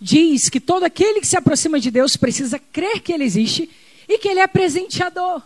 diz 0.00 0.48
que 0.48 0.58
todo 0.58 0.84
aquele 0.84 1.20
que 1.20 1.26
se 1.26 1.36
aproxima 1.36 1.78
de 1.78 1.90
Deus 1.90 2.16
precisa 2.16 2.58
crer 2.58 3.00
que 3.00 3.12
Ele 3.12 3.24
existe 3.24 3.70
e 4.08 4.18
que 4.18 4.28
Ele 4.28 4.40
é 4.40 4.46
presenteador. 4.46 5.42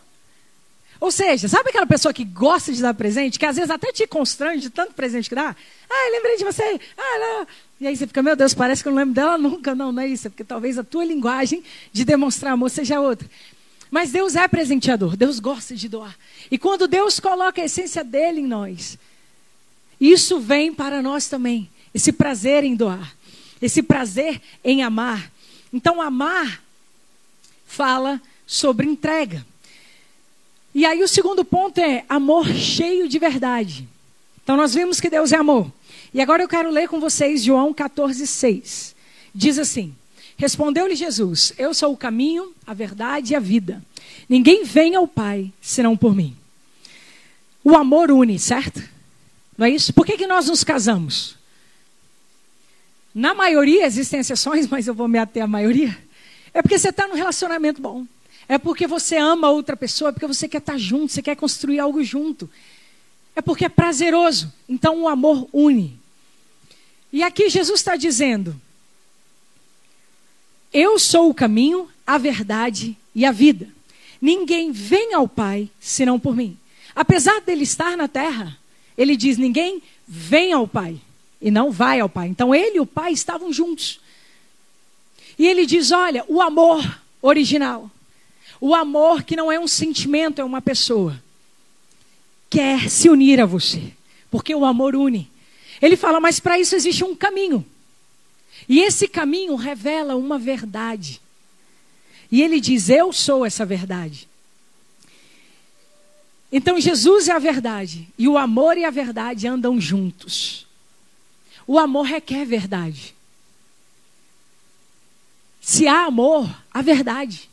Ou 1.00 1.10
seja, 1.10 1.48
sabe 1.48 1.68
aquela 1.68 1.86
pessoa 1.86 2.12
que 2.12 2.24
gosta 2.24 2.72
de 2.72 2.80
dar 2.80 2.94
presente, 2.94 3.38
que 3.38 3.44
às 3.44 3.56
vezes 3.56 3.70
até 3.70 3.92
te 3.92 4.06
constrange 4.06 4.60
de 4.60 4.70
tanto 4.70 4.94
presente 4.94 5.28
que 5.28 5.34
dá? 5.34 5.54
Ah, 5.90 6.10
lembrei 6.12 6.36
de 6.36 6.44
você. 6.44 6.80
Ah, 6.96 7.18
não. 7.18 7.46
E 7.80 7.86
aí 7.86 7.96
você 7.96 8.06
fica, 8.06 8.22
meu 8.22 8.34
Deus, 8.34 8.54
parece 8.54 8.82
que 8.82 8.88
eu 8.88 8.92
não 8.92 8.98
lembro 8.98 9.14
dela 9.14 9.36
nunca. 9.36 9.74
Não, 9.74 9.92
não 9.92 10.02
é 10.02 10.08
isso. 10.08 10.26
É 10.26 10.30
porque 10.30 10.44
talvez 10.44 10.78
a 10.78 10.84
tua 10.84 11.04
linguagem 11.04 11.62
de 11.92 12.04
demonstrar 12.04 12.54
amor 12.54 12.70
seja 12.70 13.00
outra. 13.00 13.28
Mas 13.90 14.10
Deus 14.10 14.34
é 14.34 14.48
presenteador. 14.48 15.16
Deus 15.16 15.38
gosta 15.38 15.74
de 15.74 15.88
doar. 15.88 16.16
E 16.50 16.58
quando 16.58 16.88
Deus 16.88 17.20
coloca 17.20 17.60
a 17.60 17.64
essência 17.66 18.02
dele 18.02 18.40
em 18.40 18.46
nós, 18.46 18.98
isso 20.00 20.40
vem 20.40 20.72
para 20.72 21.02
nós 21.02 21.28
também. 21.28 21.70
Esse 21.94 22.12
prazer 22.12 22.64
em 22.64 22.74
doar. 22.74 23.14
Esse 23.60 23.82
prazer 23.82 24.40
em 24.64 24.82
amar. 24.82 25.30
Então, 25.72 26.00
amar 26.00 26.62
fala 27.66 28.20
sobre 28.46 28.86
entrega. 28.86 29.44
E 30.76 30.84
aí 30.84 31.02
o 31.02 31.08
segundo 31.08 31.42
ponto 31.42 31.78
é 31.78 32.04
amor 32.06 32.46
cheio 32.48 33.08
de 33.08 33.18
verdade. 33.18 33.88
Então 34.44 34.58
nós 34.58 34.74
vimos 34.74 35.00
que 35.00 35.08
Deus 35.08 35.32
é 35.32 35.36
amor. 35.36 35.72
E 36.12 36.20
agora 36.20 36.42
eu 36.42 36.48
quero 36.48 36.68
ler 36.68 36.86
com 36.86 37.00
vocês 37.00 37.42
João 37.42 37.72
14, 37.72 38.26
6. 38.26 38.94
Diz 39.34 39.58
assim: 39.58 39.94
Respondeu-lhe 40.36 40.94
Jesus: 40.94 41.54
Eu 41.56 41.72
sou 41.72 41.94
o 41.94 41.96
caminho, 41.96 42.52
a 42.66 42.74
verdade 42.74 43.32
e 43.32 43.34
a 43.34 43.40
vida. 43.40 43.82
Ninguém 44.28 44.64
vem 44.64 44.94
ao 44.94 45.08
Pai 45.08 45.50
senão 45.62 45.96
por 45.96 46.14
mim. 46.14 46.36
O 47.64 47.74
amor 47.74 48.10
une, 48.10 48.38
certo? 48.38 48.82
Não 49.56 49.64
é 49.64 49.70
isso? 49.70 49.94
Por 49.94 50.04
que, 50.04 50.18
que 50.18 50.26
nós 50.26 50.46
nos 50.46 50.62
casamos? 50.62 51.38
Na 53.14 53.32
maioria, 53.32 53.86
existem 53.86 54.20
exceções, 54.20 54.66
mas 54.66 54.86
eu 54.86 54.94
vou 54.94 55.08
me 55.08 55.18
ater 55.18 55.42
à 55.42 55.46
maioria. 55.46 55.96
É 56.52 56.60
porque 56.60 56.78
você 56.78 56.90
está 56.90 57.08
num 57.08 57.14
relacionamento 57.14 57.80
bom. 57.80 58.04
É 58.48 58.58
porque 58.58 58.86
você 58.86 59.16
ama 59.16 59.50
outra 59.50 59.76
pessoa, 59.76 60.10
é 60.10 60.12
porque 60.12 60.26
você 60.26 60.48
quer 60.48 60.58
estar 60.58 60.78
junto, 60.78 61.12
você 61.12 61.22
quer 61.22 61.34
construir 61.36 61.80
algo 61.80 62.02
junto. 62.02 62.48
É 63.34 63.42
porque 63.42 63.64
é 63.64 63.68
prazeroso. 63.68 64.52
Então 64.68 65.02
o 65.02 65.08
amor 65.08 65.48
une. 65.52 65.98
E 67.12 67.22
aqui 67.22 67.48
Jesus 67.48 67.80
está 67.80 67.96
dizendo: 67.96 68.58
Eu 70.72 70.98
sou 70.98 71.30
o 71.30 71.34
caminho, 71.34 71.88
a 72.06 72.18
verdade 72.18 72.96
e 73.14 73.24
a 73.24 73.32
vida. 73.32 73.68
Ninguém 74.20 74.72
vem 74.72 75.12
ao 75.12 75.28
Pai 75.28 75.68
senão 75.80 76.18
por 76.18 76.34
mim. 76.34 76.56
Apesar 76.94 77.40
dele 77.40 77.64
estar 77.64 77.96
na 77.96 78.08
terra, 78.08 78.56
ele 78.96 79.16
diz: 79.16 79.36
Ninguém 79.36 79.82
vem 80.06 80.52
ao 80.52 80.66
Pai 80.68 81.00
e 81.40 81.50
não 81.50 81.70
vai 81.70 82.00
ao 82.00 82.08
Pai. 82.08 82.28
Então 82.28 82.54
ele 82.54 82.76
e 82.76 82.80
o 82.80 82.86
Pai 82.86 83.12
estavam 83.12 83.52
juntos. 83.52 84.00
E 85.38 85.46
ele 85.46 85.66
diz: 85.66 85.90
Olha, 85.90 86.24
o 86.28 86.40
amor 86.40 87.00
original, 87.20 87.90
o 88.60 88.74
amor 88.74 89.22
que 89.22 89.36
não 89.36 89.50
é 89.50 89.58
um 89.58 89.68
sentimento, 89.68 90.40
é 90.40 90.44
uma 90.44 90.62
pessoa, 90.62 91.20
quer 92.48 92.88
se 92.88 93.08
unir 93.08 93.40
a 93.40 93.46
você, 93.46 93.92
porque 94.30 94.54
o 94.54 94.64
amor 94.64 94.94
une. 94.94 95.30
Ele 95.80 95.96
fala, 95.96 96.20
mas 96.20 96.40
para 96.40 96.58
isso 96.58 96.74
existe 96.74 97.04
um 97.04 97.14
caminho. 97.14 97.64
E 98.68 98.80
esse 98.80 99.06
caminho 99.06 99.54
revela 99.54 100.16
uma 100.16 100.38
verdade. 100.38 101.20
E 102.30 102.42
ele 102.42 102.60
diz: 102.60 102.88
Eu 102.88 103.12
sou 103.12 103.44
essa 103.44 103.64
verdade. 103.64 104.28
Então 106.50 106.80
Jesus 106.80 107.28
é 107.28 107.32
a 107.32 107.38
verdade. 107.38 108.08
E 108.18 108.28
o 108.28 108.38
amor 108.38 108.76
e 108.76 108.84
a 108.84 108.90
verdade 108.90 109.46
andam 109.46 109.80
juntos. 109.80 110.66
O 111.66 111.78
amor 111.78 112.06
requer 112.06 112.44
verdade. 112.44 113.14
Se 115.60 115.88
há 115.88 116.06
amor, 116.06 116.48
há 116.72 116.80
verdade. 116.80 117.50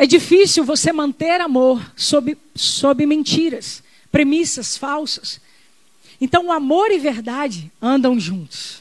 É 0.00 0.06
difícil 0.06 0.64
você 0.64 0.92
manter 0.92 1.40
amor 1.40 1.84
sob, 1.96 2.38
sob 2.54 3.04
mentiras, 3.04 3.82
premissas 4.12 4.76
falsas. 4.76 5.40
Então, 6.20 6.52
amor 6.52 6.92
e 6.92 7.00
verdade 7.00 7.68
andam 7.82 8.18
juntos. 8.18 8.80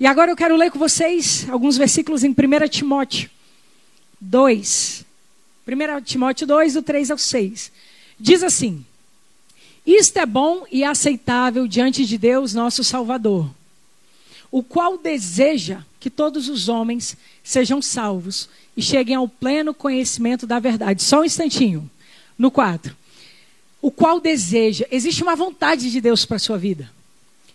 E 0.00 0.06
agora 0.06 0.32
eu 0.32 0.36
quero 0.36 0.56
ler 0.56 0.72
com 0.72 0.80
vocês 0.80 1.48
alguns 1.48 1.76
versículos 1.76 2.24
em 2.24 2.30
1 2.30 2.68
Timóteo 2.68 3.30
2. 4.20 5.04
1 5.64 6.02
Timóteo 6.02 6.44
2, 6.44 6.74
do 6.74 6.82
3 6.82 7.12
ao 7.12 7.18
6. 7.18 7.70
Diz 8.18 8.42
assim: 8.42 8.84
Isto 9.86 10.18
é 10.18 10.26
bom 10.26 10.66
e 10.72 10.82
aceitável 10.82 11.68
diante 11.68 12.04
de 12.04 12.18
Deus, 12.18 12.52
nosso 12.52 12.82
Salvador, 12.82 13.48
o 14.50 14.60
qual 14.60 14.98
deseja 14.98 15.82
que 16.00 16.10
todos 16.10 16.48
os 16.48 16.68
homens 16.68 17.16
sejam 17.42 17.82
salvos 17.82 18.48
e 18.76 18.82
cheguem 18.82 19.16
ao 19.16 19.28
pleno 19.28 19.74
conhecimento 19.74 20.46
da 20.46 20.58
verdade. 20.58 21.02
Só 21.02 21.20
um 21.20 21.24
instantinho. 21.24 21.90
No 22.38 22.50
4. 22.50 22.96
O 23.80 23.90
qual 23.90 24.20
deseja, 24.20 24.86
existe 24.90 25.22
uma 25.22 25.34
vontade 25.34 25.90
de 25.90 26.00
Deus 26.00 26.24
para 26.24 26.36
a 26.36 26.40
sua 26.40 26.56
vida. 26.56 26.90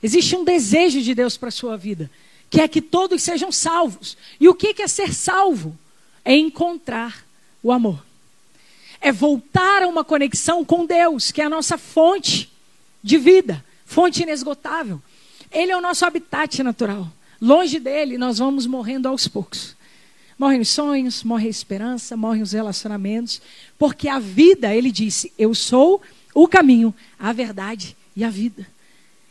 Existe 0.03 0.35
um 0.35 0.43
desejo 0.43 1.01
de 1.01 1.15
Deus 1.15 1.37
para 1.37 1.49
a 1.49 1.51
sua 1.51 1.77
vida, 1.77 2.11
que 2.49 2.61
é 2.61 2.67
que 2.67 2.81
todos 2.81 3.23
sejam 3.23 3.51
salvos. 3.51 4.17
E 4.39 4.47
o 4.47 4.53
que 4.53 4.81
é 4.81 4.87
ser 4.87 5.13
salvo? 5.13 5.77
É 6.23 6.35
encontrar 6.35 7.25
o 7.63 7.71
amor. 7.71 8.05
É 8.99 9.11
voltar 9.11 9.83
a 9.83 9.87
uma 9.87 10.03
conexão 10.03 10.65
com 10.65 10.85
Deus, 10.85 11.31
que 11.31 11.41
é 11.41 11.45
a 11.45 11.49
nossa 11.49 11.77
fonte 11.77 12.51
de 13.01 13.17
vida, 13.17 13.63
fonte 13.85 14.23
inesgotável. 14.23 15.01
Ele 15.51 15.71
é 15.71 15.77
o 15.77 15.81
nosso 15.81 16.05
habitat 16.05 16.61
natural. 16.61 17.09
Longe 17.41 17.79
dele, 17.79 18.17
nós 18.17 18.39
vamos 18.39 18.65
morrendo 18.65 19.07
aos 19.07 19.27
poucos. 19.27 19.76
Morrem 20.37 20.61
os 20.61 20.69
sonhos, 20.69 21.23
morre 21.23 21.47
a 21.47 21.49
esperança, 21.49 22.15
morrem 22.15 22.41
os 22.41 22.51
relacionamentos, 22.51 23.41
porque 23.77 24.07
a 24.07 24.19
vida, 24.19 24.73
ele 24.73 24.91
disse, 24.91 25.33
eu 25.37 25.55
sou 25.55 26.01
o 26.33 26.47
caminho, 26.47 26.93
a 27.17 27.33
verdade 27.33 27.97
e 28.15 28.23
a 28.23 28.29
vida. 28.29 28.67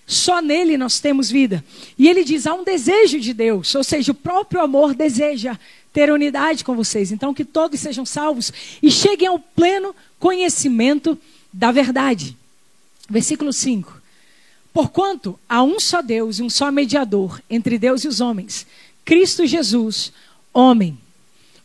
Só 0.07 0.41
nele 0.41 0.77
nós 0.77 1.01
temos 1.01 1.31
vida. 1.31 1.65
E 1.99 2.09
ele 2.09 2.23
diz: 2.23 2.47
há 2.47 2.55
um 2.55 2.63
desejo 2.63 3.19
de 3.19 3.35
Deus, 3.35 3.75
ou 3.75 3.83
seja, 3.83 4.13
o 4.13 4.15
próprio 4.15 4.61
amor 4.61 4.95
deseja 4.95 5.59
ter 5.93 6.13
unidade 6.13 6.63
com 6.63 6.77
vocês. 6.77 7.11
Então, 7.11 7.35
que 7.35 7.45
todos 7.45 7.81
sejam 7.81 8.07
salvos 8.07 8.53
e 8.81 8.91
cheguem 8.91 9.27
ao 9.27 9.39
pleno 9.39 9.95
conhecimento 10.19 11.19
da 11.53 11.73
verdade. 11.73 12.37
Versículo 13.09 13.53
5. 13.53 14.01
Porquanto 14.73 15.39
há 15.49 15.63
um 15.63 15.81
só 15.81 16.03
Deus 16.03 16.39
e 16.39 16.43
um 16.43 16.51
só 16.51 16.71
mediador 16.71 17.41
entre 17.49 17.79
Deus 17.79 18.05
e 18.05 18.09
os 18.09 18.21
homens, 18.21 18.67
Cristo 19.05 19.47
Jesus, 19.47 20.13
homem, 20.57 20.99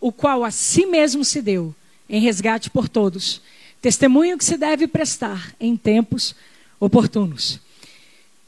o 0.01 0.11
qual 0.11 0.43
a 0.43 0.51
si 0.51 0.85
mesmo 0.85 1.23
se 1.23 1.41
deu 1.41 1.73
em 2.09 2.19
resgate 2.19 2.69
por 2.69 2.89
todos, 2.89 3.41
testemunho 3.81 4.37
que 4.37 4.43
se 4.43 4.57
deve 4.57 4.85
prestar 4.85 5.55
em 5.59 5.77
tempos 5.77 6.35
oportunos. 6.79 7.59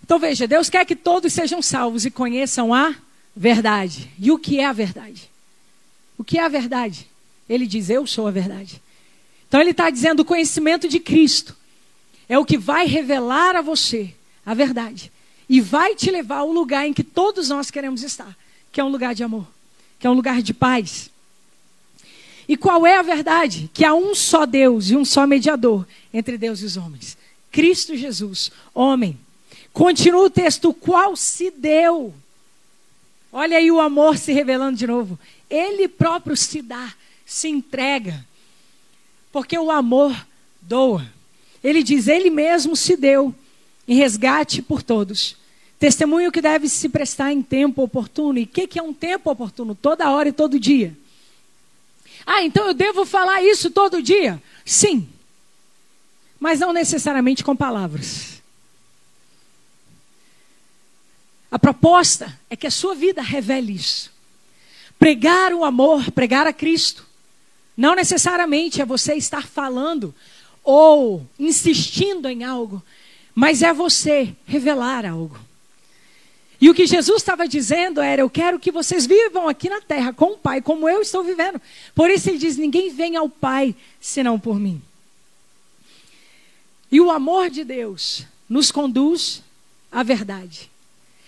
Então 0.04 0.20
veja, 0.20 0.46
Deus 0.46 0.70
quer 0.70 0.86
que 0.86 0.98
todos 0.98 1.32
sejam 1.32 1.62
salvos 1.62 2.06
e 2.06 2.12
conheçam 2.12 2.74
a 2.74 2.94
verdade. 3.34 4.12
E 4.20 4.32
o 4.32 4.38
que 4.38 4.60
é 4.60 4.66
a 4.66 4.74
verdade? 4.74 5.30
O 6.18 6.24
que 6.26 6.38
é 6.38 6.44
a 6.44 6.50
verdade? 6.50 7.08
Ele 7.48 7.66
diz: 7.66 7.90
Eu 7.90 8.06
sou 8.06 8.28
a 8.28 8.32
verdade. 8.32 8.82
Então 9.48 9.62
ele 9.62 9.72
está 9.72 9.90
dizendo: 9.90 10.22
o 10.22 10.26
conhecimento 10.26 10.90
de 10.90 11.00
Cristo 11.00 11.56
é 12.28 12.38
o 12.38 12.46
que 12.46 12.58
vai 12.58 12.86
revelar 12.86 13.56
a 13.56 13.62
você 13.62 14.14
a 14.46 14.54
verdade. 14.54 15.10
E 15.48 15.62
vai 15.62 15.96
te 15.96 16.12
levar 16.12 16.40
ao 16.40 16.52
lugar 16.52 16.86
em 16.86 16.94
que 16.94 17.04
todos 17.04 17.48
nós 17.48 17.72
queremos 17.72 18.04
estar, 18.04 18.36
que 18.72 18.82
é 18.82 18.84
um 18.84 18.90
lugar 18.90 19.16
de 19.16 19.24
amor, 19.24 19.48
que 20.04 20.08
é 20.08 20.10
um 20.10 20.16
lugar 20.16 20.42
de 20.42 20.54
paz. 20.54 21.10
E 22.46 22.58
qual 22.58 22.86
é 22.86 22.98
a 22.98 23.02
verdade? 23.02 23.72
Que 23.74 23.86
há 23.86 23.94
um 23.94 24.14
só 24.14 24.46
Deus 24.46 24.90
e 24.90 24.98
um 24.98 25.06
só 25.06 25.26
mediador 25.26 25.88
entre 26.14 26.38
Deus 26.38 26.60
e 26.60 26.66
os 26.66 26.76
homens. 26.76 27.18
Cristo 27.50 27.96
Jesus, 27.96 28.52
homem. 28.76 29.18
Continua 29.72 30.26
o 30.26 30.30
texto, 30.30 30.74
qual 30.74 31.16
se 31.16 31.50
deu. 31.50 32.14
Olha 33.32 33.56
aí 33.56 33.72
o 33.72 33.80
amor 33.80 34.18
se 34.18 34.34
revelando 34.34 34.78
de 34.78 34.86
novo. 34.86 35.18
Ele 35.50 35.88
próprio 35.88 36.36
se 36.36 36.62
dá, 36.62 36.94
se 37.26 37.48
entrega. 37.48 38.28
Porque 39.32 39.58
o 39.58 39.72
amor 39.72 40.14
doa. 40.62 41.10
Ele 41.64 41.82
diz, 41.82 42.10
ele 42.10 42.30
mesmo 42.30 42.76
se 42.76 42.98
deu 42.98 43.34
em 43.88 43.96
resgate 43.96 44.62
por 44.62 44.84
todos. 44.84 45.38
Testemunho 45.84 46.32
que 46.32 46.42
deve 46.42 46.70
se 46.70 46.88
prestar 46.88 47.34
em 47.34 47.42
tempo 47.42 47.84
oportuno. 47.84 48.40
E 48.40 48.44
o 48.44 48.48
que, 48.48 48.68
que 48.68 48.80
é 48.80 48.82
um 48.82 48.94
tempo 48.94 49.30
oportuno? 49.30 49.76
Toda 49.76 50.10
hora 50.10 50.30
e 50.30 50.32
todo 50.32 50.58
dia. 50.58 50.98
Ah, 52.26 52.42
então 52.42 52.68
eu 52.68 52.74
devo 52.74 53.06
falar 53.06 53.44
isso 53.44 53.70
todo 53.70 54.02
dia? 54.02 54.42
Sim. 54.64 55.10
Mas 56.40 56.62
não 56.62 56.72
necessariamente 56.72 57.44
com 57.44 57.54
palavras. 57.54 58.42
A 61.52 61.60
proposta 61.60 62.34
é 62.50 62.56
que 62.56 62.66
a 62.66 62.72
sua 62.72 62.96
vida 62.96 63.22
revele 63.22 63.74
isso. 63.74 64.10
Pregar 64.98 65.54
o 65.54 65.66
amor, 65.66 66.12
pregar 66.12 66.48
a 66.48 66.54
Cristo. 66.54 67.06
Não 67.76 67.94
necessariamente 67.94 68.82
é 68.82 68.86
você 68.86 69.16
estar 69.16 69.46
falando 69.46 70.16
ou 70.64 71.28
insistindo 71.38 72.30
em 72.30 72.46
algo, 72.46 72.82
mas 73.36 73.62
é 73.62 73.74
você 73.74 74.34
revelar 74.48 75.06
algo. 75.06 75.38
E 76.64 76.70
o 76.70 76.74
que 76.74 76.88
Jesus 76.88 77.18
estava 77.18 77.46
dizendo 77.46 78.00
era: 78.00 78.22
Eu 78.22 78.30
quero 78.30 78.58
que 78.58 78.72
vocês 78.72 79.06
vivam 79.06 79.50
aqui 79.50 79.68
na 79.68 79.82
terra 79.82 80.14
com 80.14 80.28
o 80.28 80.38
Pai, 80.38 80.62
como 80.62 80.88
eu 80.88 81.02
estou 81.02 81.22
vivendo. 81.22 81.62
Por 81.94 82.10
isso 82.10 82.30
ele 82.30 82.38
diz: 82.38 82.56
Ninguém 82.56 82.90
vem 82.90 83.18
ao 83.18 83.28
Pai 83.28 83.76
senão 84.00 84.40
por 84.40 84.58
mim. 84.58 84.82
E 86.90 87.02
o 87.02 87.12
amor 87.12 87.50
de 87.50 87.66
Deus 87.66 88.26
nos 88.48 88.72
conduz 88.72 89.44
à 89.92 90.04
verdade. 90.04 90.72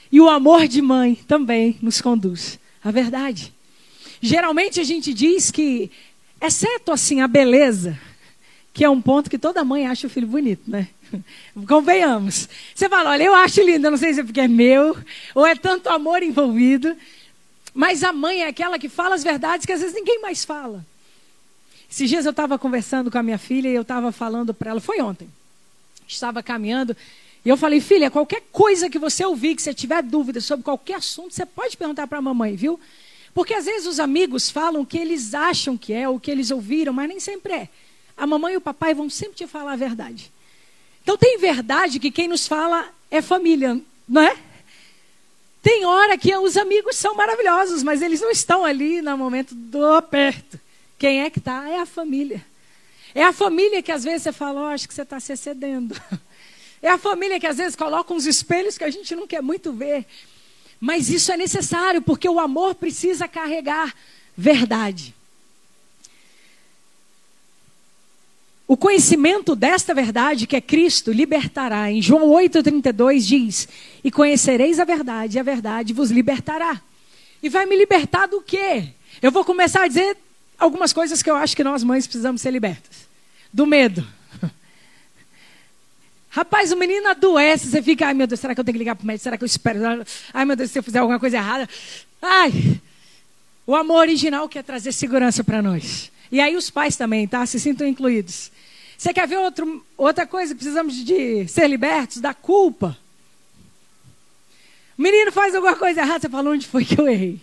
E 0.09 0.21
o 0.21 0.29
amor 0.29 0.69
de 0.69 0.81
mãe 0.81 1.15
também 1.27 1.77
nos 1.81 1.99
conduz 1.99 2.57
à 2.81 2.89
verdade. 2.89 3.53
Geralmente 4.21 4.79
a 4.79 4.85
gente 4.85 5.13
diz 5.13 5.51
que, 5.51 5.91
exceto 6.41 6.93
assim 6.93 7.19
a 7.19 7.27
beleza, 7.27 7.99
que 8.75 8.83
é 8.83 8.89
um 8.89 9.01
ponto 9.01 9.29
que 9.29 9.37
toda 9.37 9.63
mãe 9.63 9.87
acha 9.87 10.05
o 10.05 10.09
filho 10.09 10.27
bonito, 10.27 10.69
né? 10.69 10.89
Convenhamos. 11.65 12.49
Você 12.75 12.89
fala, 12.89 13.11
olha, 13.11 13.23
eu 13.23 13.33
acho 13.33 13.61
lindo, 13.61 13.87
eu 13.87 13.91
não 13.91 13.97
sei 13.97 14.13
se 14.13 14.19
é 14.19 14.23
porque 14.23 14.41
é 14.41 14.49
meu, 14.49 14.97
ou 15.33 15.47
é 15.47 15.55
tanto 15.55 15.87
amor 15.87 16.21
envolvido. 16.21 16.93
Mas 17.73 18.03
a 18.03 18.11
mãe 18.11 18.41
é 18.41 18.49
aquela 18.49 18.77
que 18.77 18.89
fala 18.89 19.15
as 19.15 19.23
verdades 19.23 19.65
que 19.65 19.71
às 19.71 19.79
vezes 19.79 19.95
ninguém 19.95 20.21
mais 20.21 20.43
fala. 20.43 20.85
Esses 21.89 22.09
dias 22.09 22.25
eu 22.25 22.31
estava 22.31 22.59
conversando 22.59 23.09
com 23.09 23.17
a 23.17 23.23
minha 23.23 23.37
filha 23.37 23.69
e 23.69 23.73
eu 23.73 23.83
estava 23.83 24.11
falando 24.11 24.53
para 24.53 24.71
ela, 24.71 24.81
foi 24.81 24.99
ontem. 24.99 25.29
Estava 26.05 26.43
caminhando 26.43 26.97
e 27.45 27.49
eu 27.49 27.55
falei, 27.55 27.79
filha, 27.79 28.11
qualquer 28.11 28.43
coisa 28.51 28.89
que 28.89 28.99
você 28.99 29.23
ouvir, 29.23 29.55
que 29.55 29.61
você 29.61 29.73
tiver 29.73 30.03
dúvida 30.03 30.41
sobre 30.41 30.65
qualquer 30.65 30.95
assunto, 30.95 31.33
você 31.33 31.45
pode 31.45 31.77
perguntar 31.77 32.07
para 32.07 32.17
a 32.17 32.21
mamãe, 32.21 32.57
viu? 32.57 32.77
Porque 33.33 33.53
às 33.53 33.63
vezes 33.63 33.87
os 33.87 34.01
amigos 34.01 34.49
falam 34.49 34.81
o 34.81 34.85
que 34.85 34.97
eles 34.97 35.33
acham 35.33 35.77
que 35.77 35.93
é, 35.93 36.09
o 36.09 36.19
que 36.19 36.29
eles 36.29 36.51
ouviram, 36.51 36.91
mas 36.91 37.07
nem 37.07 37.21
sempre 37.21 37.53
é. 37.53 37.69
A 38.17 38.25
mamãe 38.25 38.53
e 38.53 38.57
o 38.57 38.61
papai 38.61 38.93
vão 38.93 39.09
sempre 39.09 39.35
te 39.35 39.47
falar 39.47 39.73
a 39.73 39.77
verdade. 39.77 40.31
Então 41.03 41.17
tem 41.17 41.37
verdade 41.37 41.99
que 41.99 42.11
quem 42.11 42.27
nos 42.27 42.47
fala 42.47 42.89
é 43.11 43.21
família, 43.21 43.79
não 44.07 44.21
é? 44.21 44.37
Tem 45.61 45.85
hora 45.85 46.17
que 46.17 46.35
os 46.37 46.57
amigos 46.57 46.95
são 46.95 47.15
maravilhosos, 47.15 47.81
mas 47.81 48.01
eles 48.01 48.21
não 48.21 48.29
estão 48.29 48.63
ali 48.63 49.01
no 49.01 49.17
momento 49.17 49.55
do 49.55 49.83
aperto. 49.93 50.59
Quem 50.97 51.23
é 51.23 51.29
que 51.29 51.39
está? 51.39 51.67
É 51.67 51.79
a 51.79 51.85
família. 51.85 52.45
É 53.13 53.23
a 53.23 53.33
família 53.33 53.81
que 53.81 53.91
às 53.91 54.03
vezes 54.03 54.23
você 54.23 54.31
fala, 54.31 54.61
oh, 54.61 54.65
acho 54.65 54.87
que 54.87 54.93
você 54.93 55.01
está 55.01 55.19
se 55.19 55.33
excedendo. 55.33 55.95
É 56.81 56.89
a 56.89 56.99
família 56.99 57.39
que 57.39 57.47
às 57.47 57.57
vezes 57.57 57.75
coloca 57.75 58.13
uns 58.13 58.27
espelhos 58.27 58.77
que 58.77 58.83
a 58.83 58.91
gente 58.91 59.15
não 59.15 59.25
quer 59.25 59.41
muito 59.41 59.73
ver. 59.73 60.05
Mas 60.79 61.09
isso 61.09 61.31
é 61.31 61.37
necessário, 61.37 61.99
porque 61.99 62.29
o 62.29 62.39
amor 62.39 62.75
precisa 62.75 63.27
carregar 63.27 63.91
verdade. 64.37 65.14
O 68.67 68.75
conhecimento 68.75 69.55
desta 69.55 69.93
verdade, 69.93 70.47
que 70.47 70.55
é 70.55 70.61
Cristo, 70.61 71.11
libertará. 71.11 71.91
Em 71.91 72.01
João 72.01 72.27
8,32 72.29 73.19
diz: 73.19 73.67
E 74.03 74.09
conhecereis 74.09 74.79
a 74.79 74.83
verdade, 74.83 75.37
e 75.37 75.39
a 75.39 75.43
verdade 75.43 75.93
vos 75.93 76.09
libertará. 76.09 76.81
E 77.43 77.49
vai 77.49 77.67
me 77.67 77.75
libertar 77.75 78.25
do 78.25 78.41
quê? 78.41 78.85
Eu 79.21 79.31
vou 79.31 79.45
começar 79.45 79.83
a 79.83 79.87
dizer 79.87 80.17
algumas 80.57 80.91
coisas 80.91 81.21
que 81.21 81.29
eu 81.29 81.35
acho 81.35 81.55
que 81.55 81.63
nós 81.63 81.83
mães 81.83 82.07
precisamos 82.07 82.41
ser 82.41 82.49
libertas. 82.49 83.07
Do 83.53 83.67
medo. 83.67 84.05
Rapaz, 86.29 86.71
o 86.71 86.75
menino 86.75 87.07
adoece, 87.07 87.67
você 87.67 87.83
fica, 87.83 88.07
ai 88.07 88.15
meu 88.15 88.25
Deus, 88.25 88.39
será 88.39 88.55
que 88.55 88.59
eu 88.59 88.63
tenho 88.63 88.73
que 88.73 88.79
ligar 88.79 88.95
para 88.95 89.03
o 89.03 89.07
médico? 89.07 89.23
Será 89.23 89.37
que 89.37 89.43
eu 89.43 89.47
espero? 89.47 89.79
Ai 90.33 90.43
meu 90.43 90.55
Deus, 90.55 90.71
se 90.71 90.79
eu 90.79 90.83
fizer 90.83 90.99
alguma 90.99 91.19
coisa 91.19 91.37
errada. 91.37 91.69
Ai, 92.19 92.81
o 93.67 93.75
amor 93.75 93.99
original 93.99 94.49
quer 94.49 94.63
trazer 94.63 94.91
segurança 94.91 95.43
para 95.43 95.61
nós. 95.61 96.11
E 96.31 96.39
aí 96.39 96.55
os 96.55 96.69
pais 96.69 96.95
também, 96.95 97.27
tá? 97.27 97.45
Se 97.45 97.59
sintam 97.59 97.87
incluídos. 97.87 98.51
Você 98.97 99.13
quer 99.13 99.27
ver 99.27 99.37
outro, 99.37 99.85
outra 99.97 100.25
coisa? 100.25 100.55
Precisamos 100.55 100.95
de 100.95 101.47
ser 101.47 101.67
libertos 101.67 102.17
da 102.21 102.33
culpa. 102.33 102.97
O 104.97 105.01
menino 105.01 105.31
faz 105.31 105.53
alguma 105.53 105.75
coisa 105.75 106.01
errada, 106.01 106.21
você 106.21 106.29
fala, 106.29 106.49
onde 106.49 106.67
foi 106.67 106.85
que 106.85 106.99
eu 106.99 107.07
errei? 107.07 107.41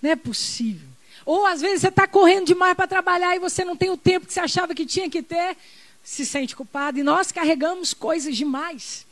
Não 0.00 0.10
é 0.10 0.16
possível. 0.16 0.88
Ou 1.24 1.46
às 1.46 1.60
vezes 1.60 1.82
você 1.82 1.88
está 1.88 2.06
correndo 2.08 2.46
demais 2.46 2.74
para 2.74 2.88
trabalhar 2.88 3.36
e 3.36 3.38
você 3.38 3.64
não 3.64 3.76
tem 3.76 3.90
o 3.90 3.96
tempo 3.96 4.26
que 4.26 4.32
você 4.32 4.40
achava 4.40 4.74
que 4.74 4.84
tinha 4.84 5.08
que 5.08 5.22
ter, 5.22 5.56
se 6.02 6.26
sente 6.26 6.56
culpado. 6.56 6.98
E 6.98 7.02
nós 7.04 7.30
carregamos 7.30 7.94
coisas 7.94 8.36
demais. 8.36 9.06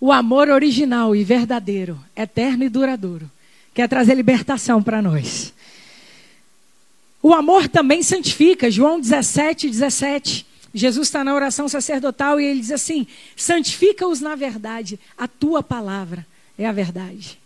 O 0.00 0.10
amor 0.10 0.48
original 0.48 1.14
e 1.14 1.22
verdadeiro, 1.22 1.98
eterno 2.16 2.64
e 2.64 2.68
duradouro, 2.68 3.30
quer 3.72 3.88
trazer 3.88 4.14
libertação 4.14 4.82
para 4.82 5.00
nós. 5.00 5.54
O 7.24 7.32
amor 7.32 7.68
também 7.68 8.02
santifica. 8.02 8.70
João 8.70 9.00
17, 9.00 9.70
17. 9.70 10.46
Jesus 10.74 11.08
está 11.08 11.24
na 11.24 11.34
oração 11.34 11.66
sacerdotal 11.66 12.38
e 12.38 12.44
ele 12.44 12.60
diz 12.60 12.70
assim: 12.70 13.06
santifica-os 13.34 14.20
na 14.20 14.34
verdade, 14.34 15.00
a 15.16 15.26
tua 15.26 15.62
palavra 15.62 16.26
é 16.58 16.66
a 16.66 16.72
verdade. 16.72 17.40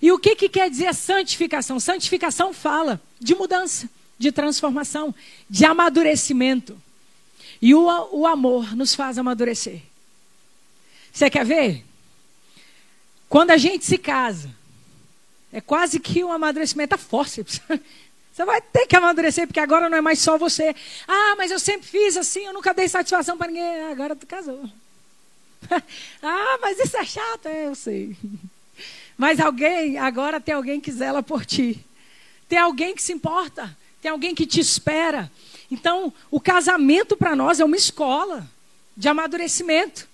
E 0.00 0.10
o 0.10 0.18
que, 0.18 0.34
que 0.34 0.48
quer 0.48 0.70
dizer 0.70 0.94
santificação? 0.94 1.78
Santificação 1.78 2.54
fala 2.54 2.98
de 3.20 3.34
mudança, 3.34 3.86
de 4.18 4.32
transformação, 4.32 5.14
de 5.50 5.66
amadurecimento. 5.66 6.80
E 7.60 7.74
o, 7.74 8.08
o 8.12 8.26
amor 8.26 8.74
nos 8.74 8.94
faz 8.94 9.18
amadurecer. 9.18 9.82
Você 11.12 11.28
quer 11.28 11.44
ver? 11.44 11.84
Quando 13.28 13.50
a 13.50 13.58
gente 13.58 13.84
se 13.84 13.98
casa, 13.98 14.50
é 15.52 15.60
quase 15.60 16.00
que 16.00 16.24
um 16.24 16.32
amadurecimento 16.32 16.94
a 16.94 16.98
fórceps. 16.98 17.60
Você 18.36 18.44
vai 18.44 18.60
ter 18.60 18.86
que 18.86 18.94
amadurecer, 18.94 19.46
porque 19.46 19.58
agora 19.58 19.88
não 19.88 19.96
é 19.96 20.00
mais 20.02 20.18
só 20.18 20.36
você. 20.36 20.76
Ah, 21.08 21.34
mas 21.38 21.50
eu 21.50 21.58
sempre 21.58 21.88
fiz 21.88 22.18
assim, 22.18 22.44
eu 22.44 22.52
nunca 22.52 22.74
dei 22.74 22.86
satisfação 22.86 23.38
para 23.38 23.46
ninguém. 23.46 23.80
Ah, 23.80 23.90
agora 23.90 24.14
tu 24.14 24.26
casou. 24.26 24.62
ah, 26.22 26.58
mas 26.60 26.78
isso 26.78 26.98
é 26.98 27.04
chato, 27.06 27.46
é, 27.46 27.66
eu 27.66 27.74
sei. 27.74 28.14
Mas 29.16 29.40
alguém, 29.40 29.96
agora 29.96 30.38
tem 30.38 30.54
alguém 30.54 30.78
que 30.78 30.92
zela 30.92 31.22
por 31.22 31.46
ti. 31.46 31.82
Tem 32.46 32.58
alguém 32.58 32.94
que 32.94 33.00
se 33.02 33.14
importa. 33.14 33.74
Tem 34.02 34.10
alguém 34.10 34.34
que 34.34 34.44
te 34.44 34.60
espera. 34.60 35.32
Então, 35.70 36.12
o 36.30 36.38
casamento 36.38 37.16
para 37.16 37.34
nós 37.34 37.58
é 37.58 37.64
uma 37.64 37.78
escola 37.78 38.46
de 38.94 39.08
amadurecimento 39.08 40.06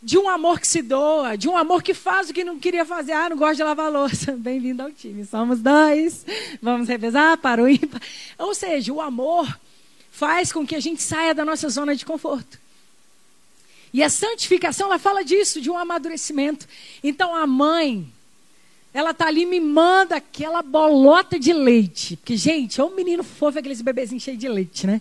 de 0.00 0.16
um 0.16 0.28
amor 0.28 0.60
que 0.60 0.66
se 0.66 0.80
doa, 0.80 1.36
de 1.36 1.48
um 1.48 1.56
amor 1.56 1.82
que 1.82 1.92
faz 1.92 2.30
o 2.30 2.32
que 2.32 2.44
não 2.44 2.58
queria 2.58 2.84
fazer. 2.84 3.12
Ah, 3.12 3.28
não 3.28 3.36
gosto 3.36 3.56
de 3.56 3.64
lavar 3.64 3.90
louça. 3.90 4.32
Bem-vindo 4.38 4.82
ao 4.82 4.92
time. 4.92 5.24
Somos 5.24 5.60
dois. 5.60 6.24
Vamos 6.62 6.88
revezar 6.88 7.36
para 7.38 7.62
o 7.62 7.68
ímpar. 7.68 8.00
Ou 8.38 8.54
seja, 8.54 8.92
o 8.92 9.00
amor 9.00 9.58
faz 10.10 10.52
com 10.52 10.66
que 10.66 10.76
a 10.76 10.80
gente 10.80 11.02
saia 11.02 11.34
da 11.34 11.44
nossa 11.44 11.68
zona 11.68 11.96
de 11.96 12.06
conforto. 12.06 12.58
E 13.92 14.02
a 14.02 14.10
santificação, 14.10 14.86
ela 14.88 14.98
fala 14.98 15.24
disso, 15.24 15.60
de 15.60 15.70
um 15.70 15.76
amadurecimento. 15.76 16.68
Então 17.02 17.34
a 17.34 17.46
mãe, 17.46 18.06
ela 18.94 19.12
tá 19.12 19.26
ali 19.26 19.46
me 19.46 19.58
manda 19.58 20.16
aquela 20.16 20.62
bolota 20.62 21.38
de 21.38 21.52
leite. 21.52 22.16
Porque, 22.16 22.36
gente, 22.36 22.80
é 22.80 22.84
um 22.84 22.94
menino 22.94 23.24
fofo, 23.24 23.58
aqueles 23.58 23.80
bebezinhos 23.80 24.22
cheios 24.22 24.38
de 24.38 24.48
leite, 24.48 24.86
né? 24.86 25.00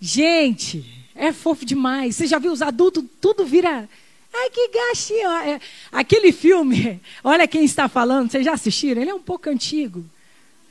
Gente, 0.00 0.97
é 1.18 1.32
fofo 1.32 1.66
demais. 1.66 2.16
Você 2.16 2.26
já 2.26 2.38
viu 2.38 2.52
os 2.52 2.62
adultos, 2.62 3.04
tudo 3.20 3.44
vira. 3.44 3.88
Ai, 4.32 4.50
que 4.50 4.68
gatinho. 4.68 5.28
É, 5.30 5.60
aquele 5.90 6.32
filme, 6.32 7.00
olha 7.24 7.48
quem 7.48 7.64
está 7.64 7.88
falando, 7.88 8.30
vocês 8.30 8.44
já 8.44 8.52
assistiram? 8.52 9.02
Ele 9.02 9.10
é 9.10 9.14
um 9.14 9.20
pouco 9.20 9.50
antigo. 9.50 10.04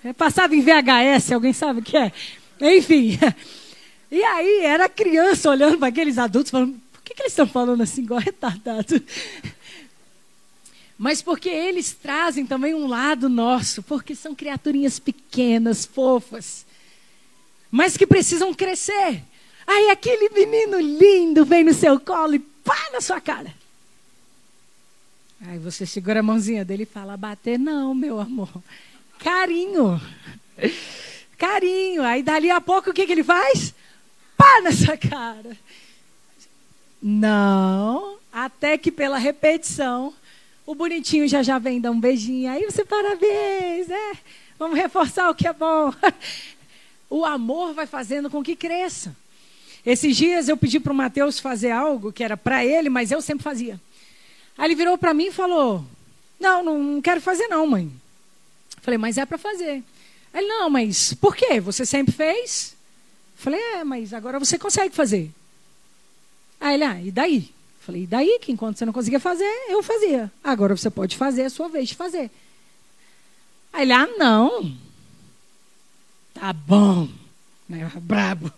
É, 0.04 0.14
passava 0.14 0.56
em 0.56 0.62
VHS, 0.62 1.34
alguém 1.34 1.54
sabe 1.54 1.82
o 1.82 1.84
que 1.84 1.98
é? 1.98 2.12
Enfim. 2.60 3.20
E 4.10 4.24
aí, 4.24 4.62
era 4.64 4.88
criança 4.88 5.50
olhando 5.50 5.80
para 5.80 5.90
aqueles 5.90 6.18
adultos, 6.18 6.50
falando: 6.50 6.80
por 6.94 7.02
que, 7.02 7.14
que 7.14 7.24
eles 7.24 7.34
estão 7.34 7.46
falando 7.46 7.84
assim, 7.84 8.04
igual 8.04 8.22
retardado? 8.22 9.04
Mas 10.98 11.22
porque 11.22 11.50
eles 11.50 11.92
trazem 11.92 12.46
também 12.46 12.74
um 12.74 12.88
lado 12.88 13.28
nosso, 13.28 13.84
porque 13.84 14.16
são 14.16 14.34
criaturinhas 14.34 14.98
pequenas, 14.98 15.86
fofas, 15.86 16.66
mas 17.70 17.98
que 17.98 18.08
precisam 18.08 18.54
crescer. 18.54 19.22
Aí 19.68 19.90
aquele 19.90 20.30
menino 20.30 20.80
lindo 20.80 21.44
vem 21.44 21.66
no 21.66 21.74
seu 21.74 22.00
colo 22.00 22.36
e 22.36 22.40
pá 22.40 22.90
na 22.94 23.02
sua 23.02 23.20
cara. 23.20 23.54
Aí 25.46 25.60
você 25.60 25.86
segura 25.86 26.22
a 26.22 26.24
mãozinha 26.24 26.64
dele 26.64 26.84
e 26.84 26.86
fala: 26.86 27.18
bater 27.18 27.60
não, 27.60 27.94
meu 27.94 28.20
amor. 28.20 28.50
Carinho. 29.20 30.02
Carinho. 31.38 32.02
Aí 32.02 32.24
dali 32.24 32.50
a 32.50 32.62
pouco 32.62 32.90
o 32.90 32.94
que, 32.94 33.06
que 33.06 33.12
ele 33.12 33.24
faz? 33.24 33.76
Pá 34.38 34.62
na 34.62 34.72
sua 34.72 34.98
cara. 34.98 35.58
Não. 37.02 38.18
Até 38.32 38.78
que 38.78 38.92
pela 38.92 39.18
repetição, 39.18 40.14
o 40.66 40.74
bonitinho 40.74 41.28
já 41.28 41.44
já 41.44 41.60
vem 41.60 41.82
dar 41.82 41.92
um 41.92 42.00
beijinho. 42.00 42.50
Aí 42.50 42.66
você 42.66 42.86
parabéns, 42.86 43.90
é. 43.90 44.12
Vamos 44.58 44.78
reforçar 44.78 45.30
o 45.30 45.36
que 45.36 45.48
é 45.48 45.54
bom. 45.54 45.94
O 47.10 47.24
amor 47.24 47.74
vai 47.74 47.88
fazendo 47.88 48.30
com 48.30 48.44
que 48.44 48.54
cresça. 48.54 49.16
Esses 49.88 50.18
dias 50.18 50.50
eu 50.50 50.58
pedi 50.58 50.82
para 50.82 50.92
o 50.92 50.96
Mateus 50.96 51.40
fazer 51.40 51.72
algo 51.72 52.12
que 52.12 52.22
era 52.22 52.36
para 52.36 52.66
ele, 52.66 52.90
mas 52.90 53.10
eu 53.10 53.22
sempre 53.22 53.42
fazia. 53.42 53.80
Aí 54.58 54.66
ele 54.66 54.76
virou 54.76 54.98
para 54.98 55.14
mim 55.14 55.28
e 55.28 55.32
falou: 55.32 55.82
Não, 56.38 56.62
não 56.62 57.02
quero 57.02 57.22
fazer, 57.22 57.48
não, 57.48 57.66
mãe. 57.66 57.90
Falei, 58.82 58.98
mas 58.98 59.18
é 59.18 59.26
para 59.26 59.38
fazer. 59.38 59.82
Ele: 60.34 60.46
Não, 60.46 60.70
mas 60.70 61.14
por 61.14 61.34
quê? 61.34 61.62
Você 61.62 61.86
sempre 61.86 62.14
fez? 62.14 62.76
Falei: 63.38 63.62
É, 63.62 63.86
mas 63.86 64.14
agora 64.14 64.38
você 64.38 64.60
consegue 64.60 64.94
fazer. 64.94 65.32
Aí 66.60 66.74
ele: 66.74 66.84
Ah, 66.84 67.02
e 67.02 67.10
daí? 67.10 67.50
Falei: 67.80 68.04
E 68.04 68.08
daí? 68.08 68.40
Que 68.42 68.52
enquanto 68.52 68.78
você 68.78 68.86
não 68.86 68.92
conseguia 68.92 69.22
fazer, 69.22 69.50
eu 69.70 69.82
fazia. 69.82 70.30
Agora 70.44 70.76
você 70.76 70.90
pode 70.90 71.16
fazer, 71.16 71.44
é 71.44 71.46
a 71.46 71.50
sua 71.50 71.70
vez 71.70 71.88
de 71.88 71.96
fazer. 71.96 72.30
Aí 73.72 73.84
ele: 73.84 73.94
Ah, 73.94 74.08
não. 74.18 74.70
Tá 76.34 76.52
bom. 76.52 77.08
Brabo. 78.02 78.52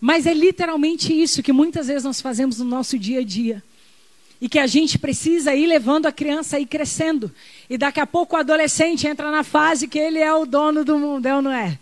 Mas 0.00 0.26
é 0.26 0.34
literalmente 0.34 1.12
isso 1.12 1.42
que 1.42 1.52
muitas 1.52 1.86
vezes 1.86 2.04
nós 2.04 2.20
fazemos 2.20 2.58
no 2.58 2.64
nosso 2.64 2.98
dia 2.98 3.20
a 3.20 3.24
dia. 3.24 3.62
E 4.40 4.48
que 4.48 4.58
a 4.58 4.66
gente 4.66 4.98
precisa 4.98 5.54
ir 5.54 5.66
levando 5.66 6.06
a 6.06 6.12
criança 6.12 6.56
a 6.56 6.60
ir 6.60 6.66
crescendo. 6.66 7.32
E 7.70 7.78
daqui 7.78 8.00
a 8.00 8.06
pouco 8.06 8.36
o 8.36 8.38
adolescente 8.38 9.06
entra 9.06 9.30
na 9.30 9.42
fase 9.42 9.88
que 9.88 9.98
ele 9.98 10.18
é 10.18 10.34
o 10.34 10.44
dono 10.44 10.84
do 10.84 10.98
mundo, 10.98 11.26
é 11.26 11.34
ou 11.34 11.40
não 11.40 11.52
é? 11.52 11.78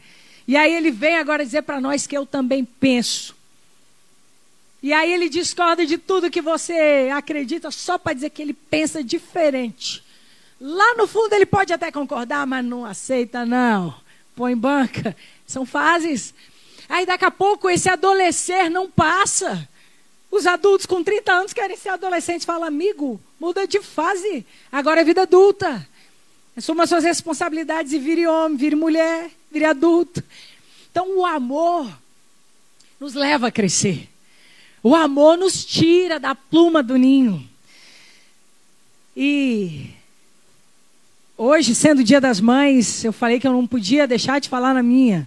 E 0.46 0.56
aí 0.56 0.72
ele 0.74 0.90
vem 0.90 1.16
agora 1.16 1.44
dizer 1.44 1.62
para 1.62 1.80
nós 1.80 2.06
que 2.06 2.16
eu 2.16 2.26
também 2.26 2.64
penso. 2.64 3.34
E 4.82 4.92
aí 4.92 5.12
ele 5.12 5.28
discorda 5.28 5.86
de 5.86 5.96
tudo 5.96 6.30
que 6.30 6.42
você 6.42 7.08
acredita 7.14 7.70
só 7.70 7.96
para 7.96 8.14
dizer 8.14 8.30
que 8.30 8.42
ele 8.42 8.52
pensa 8.52 9.02
diferente. 9.02 10.02
Lá 10.60 10.94
no 10.96 11.06
fundo 11.06 11.32
ele 11.34 11.46
pode 11.46 11.72
até 11.72 11.90
concordar, 11.92 12.46
mas 12.46 12.64
não 12.64 12.84
aceita 12.84 13.46
não. 13.46 13.94
Põe 14.34 14.56
banca. 14.56 15.16
São 15.46 15.64
fases. 15.64 16.34
Aí 16.92 17.06
daqui 17.06 17.24
a 17.24 17.30
pouco 17.30 17.70
esse 17.70 17.88
adolescer 17.88 18.68
não 18.68 18.90
passa. 18.90 19.66
Os 20.30 20.46
adultos 20.46 20.84
com 20.84 21.02
30 21.02 21.32
anos 21.32 21.52
querem 21.54 21.74
ser 21.74 21.88
adolescentes. 21.88 22.44
Fala, 22.44 22.66
amigo, 22.66 23.18
muda 23.40 23.66
de 23.66 23.80
fase. 23.80 24.44
Agora 24.70 25.00
é 25.00 25.04
vida 25.04 25.22
adulta. 25.22 25.88
Assuma 26.54 26.86
suas 26.86 27.02
responsabilidades 27.02 27.94
e 27.94 27.98
vire 27.98 28.26
homem, 28.26 28.58
vire 28.58 28.76
mulher, 28.76 29.30
vire 29.50 29.64
adulto. 29.64 30.22
Então 30.90 31.16
o 31.16 31.24
amor 31.24 31.90
nos 33.00 33.14
leva 33.14 33.46
a 33.46 33.50
crescer. 33.50 34.10
O 34.82 34.94
amor 34.94 35.38
nos 35.38 35.64
tira 35.64 36.20
da 36.20 36.34
pluma 36.34 36.82
do 36.82 36.98
ninho. 36.98 37.48
E 39.16 39.86
hoje, 41.38 41.74
sendo 41.74 42.00
o 42.00 42.04
dia 42.04 42.20
das 42.20 42.38
mães, 42.38 43.02
eu 43.02 43.14
falei 43.14 43.40
que 43.40 43.46
eu 43.46 43.52
não 43.54 43.66
podia 43.66 44.06
deixar 44.06 44.42
de 44.42 44.50
falar 44.50 44.74
na 44.74 44.82
minha. 44.82 45.26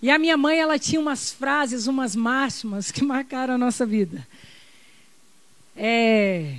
E 0.00 0.10
a 0.10 0.18
minha 0.18 0.36
mãe, 0.36 0.58
ela 0.58 0.78
tinha 0.78 1.00
umas 1.00 1.32
frases, 1.32 1.86
umas 1.86 2.14
máximas 2.14 2.90
que 2.90 3.04
marcaram 3.04 3.54
a 3.54 3.58
nossa 3.58 3.84
vida. 3.84 4.26
É, 5.76 6.58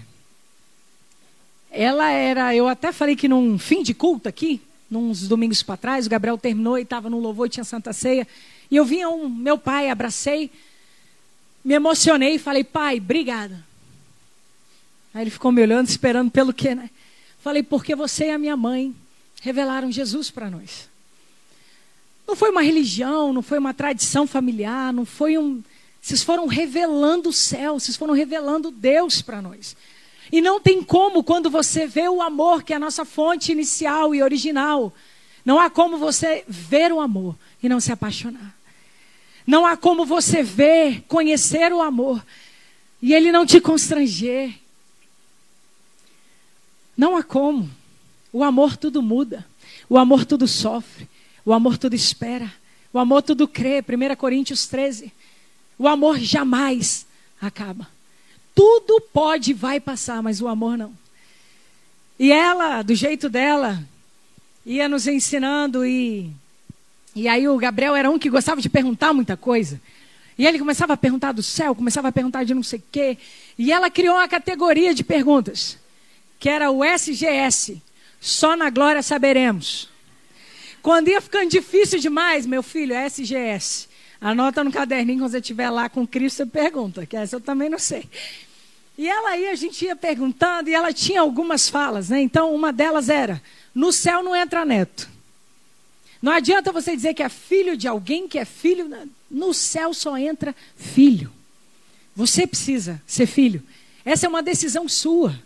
ela 1.72 2.10
era, 2.10 2.56
eu 2.56 2.68
até 2.68 2.92
falei 2.92 3.16
que 3.16 3.28
num 3.28 3.58
fim 3.60 3.84
de 3.84 3.94
culto 3.94 4.28
aqui, 4.28 4.62
uns 4.92 5.28
domingos 5.28 5.62
para 5.62 5.78
trás, 5.78 6.06
o 6.06 6.10
Gabriel 6.10 6.38
terminou 6.38 6.78
e 6.78 6.82
estava 6.82 7.10
no 7.10 7.20
louvor, 7.20 7.48
tinha 7.48 7.64
Santa 7.64 7.94
Ceia. 7.94 8.28
E 8.70 8.76
eu 8.76 8.84
vi 8.84 9.06
um, 9.06 9.30
meu 9.30 9.58
pai, 9.58 9.90
abracei, 9.90 10.52
me 11.64 11.76
emocionei 11.76 12.36
e 12.36 12.40
falei, 12.40 12.64
pai, 12.64 12.98
obrigada. 12.98 13.64
Aí 15.14 15.24
ele 15.24 15.30
ficou 15.30 15.52
me 15.52 15.62
olhando, 15.62 15.88
esperando 15.88 16.32
pelo 16.32 16.54
quê, 16.54 16.74
né? 16.74 16.90
Falei, 17.40 17.64
porque 17.64 17.96
você 17.96 18.28
e 18.28 18.32
a 18.32 18.38
minha 18.38 18.58
mãe 18.58 18.94
revelaram 19.42 19.92
Jesus 19.92 20.30
para 20.30 20.50
nós. 20.50 20.90
Não 22.30 22.36
foi 22.36 22.52
uma 22.52 22.62
religião, 22.62 23.34
não 23.34 23.42
foi 23.42 23.58
uma 23.58 23.74
tradição 23.74 24.28
familiar, 24.28 24.94
não 24.94 25.04
foi 25.04 25.36
um. 25.36 25.64
Vocês 26.00 26.22
foram 26.22 26.46
revelando 26.46 27.30
o 27.30 27.34
céu, 27.34 27.80
vocês 27.80 27.98
foram 27.98 28.14
revelando 28.14 28.70
Deus 28.70 29.20
para 29.20 29.42
nós. 29.42 29.76
E 30.32 30.40
não 30.40 30.60
tem 30.60 30.84
como, 30.84 31.24
quando 31.24 31.50
você 31.50 31.88
vê 31.88 32.08
o 32.08 32.22
amor, 32.22 32.62
que 32.62 32.72
é 32.72 32.76
a 32.76 32.80
nossa 32.80 33.04
fonte 33.04 33.52
inicial 33.52 34.14
e 34.14 34.22
original, 34.22 34.94
não 35.44 35.60
há 35.60 35.72
como 35.72 35.98
você 35.98 36.44
ver 36.48 36.94
o 36.94 37.00
amor 37.00 37.36
e 37.64 37.68
não 37.68 37.80
se 37.80 37.92
apaixonar. 37.92 38.56
Não 39.48 39.66
há 39.66 39.76
como 39.76 40.06
você 40.06 40.44
ver, 40.44 41.02
conhecer 41.08 41.74
o 41.74 41.82
amor 41.82 42.24
e 43.02 43.12
ele 43.12 43.32
não 43.32 43.44
te 43.44 43.60
constranger. 43.60 44.54
Não 46.96 47.18
há 47.18 47.24
como. 47.24 47.68
O 48.32 48.44
amor 48.44 48.78
tudo 48.78 49.02
muda. 49.02 49.44
O 49.90 49.98
amor 49.98 50.26
tudo 50.26 50.48
sofre. 50.48 51.10
O 51.50 51.54
amor 51.54 51.80
tudo 51.80 51.96
espera. 51.96 52.54
O 52.94 53.00
amor 53.00 53.24
tudo 53.24 53.48
crê. 53.48 53.80
1 53.82 54.16
Coríntios 54.18 54.68
13. 54.68 55.12
O 55.80 55.88
amor 55.88 56.20
jamais 56.20 57.08
acaba. 57.42 57.88
Tudo 58.54 59.02
pode 59.12 59.52
vai 59.52 59.80
passar, 59.80 60.22
mas 60.22 60.44
o 60.44 60.48
amor 60.48 60.78
não. 60.78 60.94
E 62.20 62.32
ela, 62.32 62.84
do 62.84 62.94
jeito 62.94 63.28
dela, 63.32 63.84
ia 64.64 64.88
nos 64.88 65.08
ensinando 65.08 65.84
e 65.84 66.30
e 67.16 67.28
aí 67.28 67.48
o 67.48 67.58
Gabriel 67.58 67.96
era 67.96 68.12
um 68.12 68.20
que 68.20 68.30
gostava 68.30 68.62
de 68.62 68.70
perguntar 68.70 69.12
muita 69.12 69.36
coisa. 69.36 69.82
E 70.38 70.46
ele 70.46 70.60
começava 70.60 70.94
a 70.94 70.98
perguntar 70.98 71.32
do 71.32 71.42
céu, 71.42 71.74
começava 71.74 72.10
a 72.10 72.12
perguntar 72.12 72.44
de 72.44 72.54
não 72.54 72.62
sei 72.62 72.78
o 72.78 72.84
quê. 72.92 73.18
E 73.58 73.72
ela 73.72 73.90
criou 73.90 74.18
uma 74.18 74.28
categoria 74.28 74.94
de 74.94 75.04
perguntas, 75.04 75.80
que 76.40 76.48
era 76.48 76.70
o 76.70 76.86
SGS. 76.86 77.82
Só 78.22 78.56
na 78.56 78.70
glória 78.70 79.02
saberemos. 79.02 79.89
Quando 80.82 81.10
ia 81.10 81.22
ficando 81.22 81.50
difícil 81.50 82.00
demais, 82.00 82.46
meu 82.46 82.64
filho, 82.64 82.96
SGS. 82.96 83.88
Anota 84.22 84.64
no 84.64 84.72
caderninho 84.72 85.20
quando 85.20 85.32
você 85.32 85.40
estiver 85.40 85.70
lá 85.70 85.88
com 85.88 86.06
Cristo, 86.06 86.38
você 86.38 86.46
pergunta, 86.46 87.06
que 87.06 87.16
essa 87.16 87.38
eu 87.38 87.42
também 87.42 87.70
não 87.70 87.80
sei. 87.80 88.08
E 88.98 89.08
ela 89.08 89.30
aí, 89.30 89.48
a 89.48 89.56
gente 89.56 89.86
ia 89.86 89.96
perguntando, 89.96 90.70
e 90.70 90.74
ela 90.74 90.92
tinha 90.92 91.22
algumas 91.22 91.70
falas, 91.70 92.10
né? 92.10 92.20
Então, 92.22 92.54
uma 92.54 92.74
delas 92.74 93.08
era: 93.08 93.42
no 93.74 93.94
céu 93.94 94.22
não 94.22 94.36
entra 94.36 94.66
neto. 94.66 95.10
Não 96.22 96.34
adianta 96.34 96.74
você 96.74 96.96
dizer 96.96 97.14
que 97.14 97.24
é 97.24 97.30
filho 97.30 97.78
de 97.78 97.88
alguém 97.88 98.28
que 98.28 98.38
é 98.38 98.44
filho. 98.44 99.10
No 99.32 99.54
céu 99.54 99.94
só 99.94 100.18
entra 100.18 100.54
filho. 100.76 101.32
Você 102.14 102.46
precisa 102.46 103.02
ser 103.08 103.26
filho. 103.26 103.64
Essa 104.04 104.26
é 104.26 104.30
uma 104.30 104.44
decisão 104.44 104.90
sua. 104.90 105.40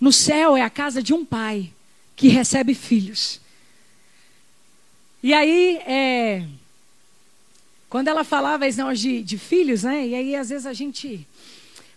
No 0.00 0.12
céu 0.12 0.56
é 0.56 0.62
a 0.62 0.70
casa 0.70 1.00
de 1.00 1.14
um 1.14 1.24
pai 1.24 1.72
que 2.16 2.26
recebe 2.26 2.74
filhos. 2.74 3.40
E 5.26 5.34
aí, 5.34 5.78
é, 5.78 6.46
quando 7.90 8.06
ela 8.06 8.22
falava 8.22 8.64
esse 8.64 8.78
negócio 8.78 8.98
de, 8.98 9.24
de 9.24 9.36
filhos, 9.36 9.82
né? 9.82 10.06
E 10.06 10.14
aí, 10.14 10.36
às 10.36 10.50
vezes, 10.50 10.66
a 10.66 10.72
gente. 10.72 11.26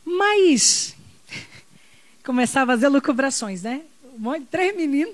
Mas. 0.04 0.96
Começava 2.26 2.74
a 2.74 2.76
fazer 2.76 2.88
lucubrações, 2.88 3.62
né? 3.62 3.84
Um 4.16 4.18
monte 4.18 4.48
três 4.48 4.76
meninos. 4.76 5.14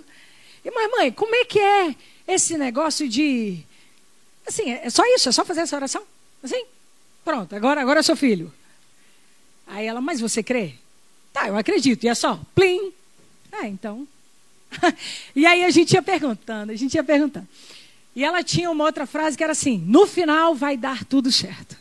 E, 0.64 0.72
mas, 0.72 0.92
mãe, 0.92 1.12
como 1.12 1.36
é 1.36 1.44
que 1.44 1.60
é 1.60 1.94
esse 2.26 2.58
negócio 2.58 3.10
de. 3.10 3.60
Assim, 4.48 4.72
é 4.72 4.90
só 4.90 5.04
isso? 5.14 5.28
É 5.28 5.34
só 5.34 5.44
fazer 5.44 5.60
essa 5.60 5.76
oração? 5.76 6.02
Assim? 6.42 6.64
Pronto, 7.26 7.54
agora, 7.54 7.82
agora 7.82 8.00
eu 8.00 8.04
sou 8.04 8.16
filho. 8.16 8.50
Aí 9.68 9.88
ela, 9.88 10.00
mas 10.00 10.22
você 10.22 10.42
crê? 10.42 10.76
Tá, 11.34 11.50
eu 11.50 11.58
acredito. 11.58 12.06
E 12.06 12.08
é 12.08 12.16
só, 12.16 12.40
plim. 12.56 12.94
Ah, 13.52 13.68
então. 13.68 14.08
e 15.36 15.46
aí 15.46 15.66
a 15.66 15.70
gente 15.70 15.92
ia 15.92 16.02
perguntando, 16.02 16.72
a 16.72 16.76
gente 16.78 16.94
ia 16.94 17.04
perguntando. 17.04 17.50
E 18.16 18.24
ela 18.24 18.42
tinha 18.44 18.72
uma 18.72 18.86
outra 18.86 19.06
frase 19.06 19.36
que 19.36 19.44
era 19.44 19.52
assim: 19.52 19.78
no 19.86 20.08
final 20.08 20.56
vai 20.56 20.78
dar 20.78 21.04
tudo 21.04 21.32
certo. 21.32 21.76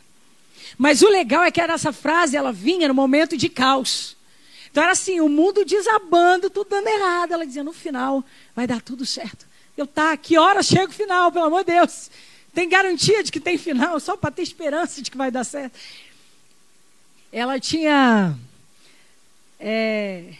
Mas 0.77 1.01
o 1.01 1.07
legal 1.07 1.43
é 1.43 1.51
que 1.51 1.61
essa 1.61 1.93
frase, 1.93 2.35
ela 2.35 2.51
vinha 2.51 2.87
no 2.87 2.93
momento 2.93 3.37
de 3.37 3.47
caos. 3.47 4.15
Então 4.69 4.83
era 4.83 4.91
assim, 4.91 5.21
o 5.21 5.29
mundo 5.29 5.63
desabando, 5.63 6.49
tudo 6.49 6.69
dando 6.69 6.87
errado. 6.87 7.31
Ela 7.31 7.45
dizia, 7.45 7.63
no 7.63 7.71
final 7.71 8.23
vai 8.53 8.67
dar 8.67 8.81
tudo 8.81 9.05
certo. 9.05 9.45
Eu 9.77 9.87
tá, 9.87 10.15
que 10.17 10.37
hora 10.37 10.61
chega 10.61 10.89
o 10.89 10.93
final, 10.93 11.31
pelo 11.31 11.45
amor 11.45 11.63
de 11.63 11.71
Deus? 11.73 12.09
Tem 12.53 12.67
garantia 12.67 13.23
de 13.23 13.31
que 13.31 13.39
tem 13.39 13.57
final, 13.57 13.99
só 13.99 14.17
para 14.17 14.31
ter 14.31 14.41
esperança 14.41 15.01
de 15.01 15.09
que 15.09 15.17
vai 15.17 15.31
dar 15.31 15.43
certo. 15.43 15.77
Ela 17.31 17.59
tinha. 17.59 18.37
É, 19.59 20.33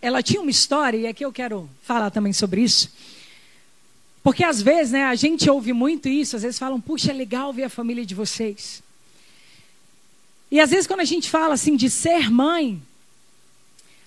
ela 0.00 0.22
tinha 0.22 0.40
uma 0.40 0.50
história, 0.50 0.98
e 0.98 1.06
aqui 1.06 1.24
eu 1.24 1.32
quero 1.32 1.68
falar 1.82 2.10
também 2.10 2.32
sobre 2.32 2.62
isso. 2.62 2.92
Porque 4.22 4.44
às 4.44 4.60
vezes, 4.60 4.92
né, 4.92 5.04
a 5.04 5.14
gente 5.14 5.48
ouve 5.48 5.72
muito 5.72 6.08
isso, 6.08 6.36
às 6.36 6.42
vezes 6.42 6.58
falam, 6.58 6.80
puxa, 6.80 7.10
é 7.10 7.14
legal 7.14 7.52
ver 7.52 7.64
a 7.64 7.70
família 7.70 8.04
de 8.04 8.14
vocês. 8.14 8.82
E 10.50 10.60
às 10.60 10.70
vezes 10.70 10.86
quando 10.86 11.00
a 11.00 11.04
gente 11.04 11.30
fala 11.30 11.54
assim 11.54 11.76
de 11.76 11.88
ser 11.88 12.30
mãe, 12.30 12.82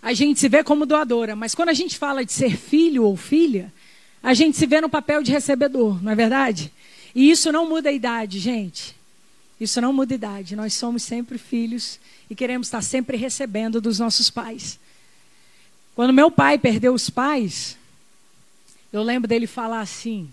a 0.02 0.14
gente 0.14 0.40
se 0.40 0.50
vê 0.50 0.64
como 0.64 0.86
doadora, 0.86 1.36
mas 1.36 1.56
quando 1.56 1.70
a 1.70 1.74
gente 1.74 1.98
fala 1.98 2.26
de 2.26 2.34
ser 2.34 2.58
filho 2.58 3.06
ou 3.06 3.16
filha, 3.16 3.74
a 4.22 4.34
gente 4.34 4.58
se 4.58 4.66
vê 4.66 4.82
no 4.82 4.90
papel 4.90 5.24
de 5.24 5.32
recebedor, 5.32 6.04
não 6.04 6.12
é 6.12 6.16
verdade? 6.16 6.72
E 7.16 7.32
isso 7.32 7.52
não 7.52 7.68
muda 7.68 7.90
a 7.90 7.94
idade, 7.94 8.40
gente. 8.40 8.96
Isso 9.60 9.80
não 9.80 9.94
muda 9.94 10.14
a 10.14 10.16
idade. 10.16 10.56
Nós 10.56 10.74
somos 10.74 11.04
sempre 11.04 11.38
filhos 11.38 12.00
e 12.30 12.36
queremos 12.36 12.68
estar 12.68 12.82
sempre 12.82 13.16
recebendo 13.16 13.80
dos 13.80 14.00
nossos 14.00 14.30
pais. 14.30 14.80
Quando 15.96 16.12
meu 16.12 16.32
pai 16.32 16.58
perdeu 16.58 16.94
os 16.94 17.10
pais, 17.10 17.78
eu 18.94 19.04
lembro 19.04 19.28
dele 19.28 19.48
falar 19.48 19.82
assim: 19.82 20.32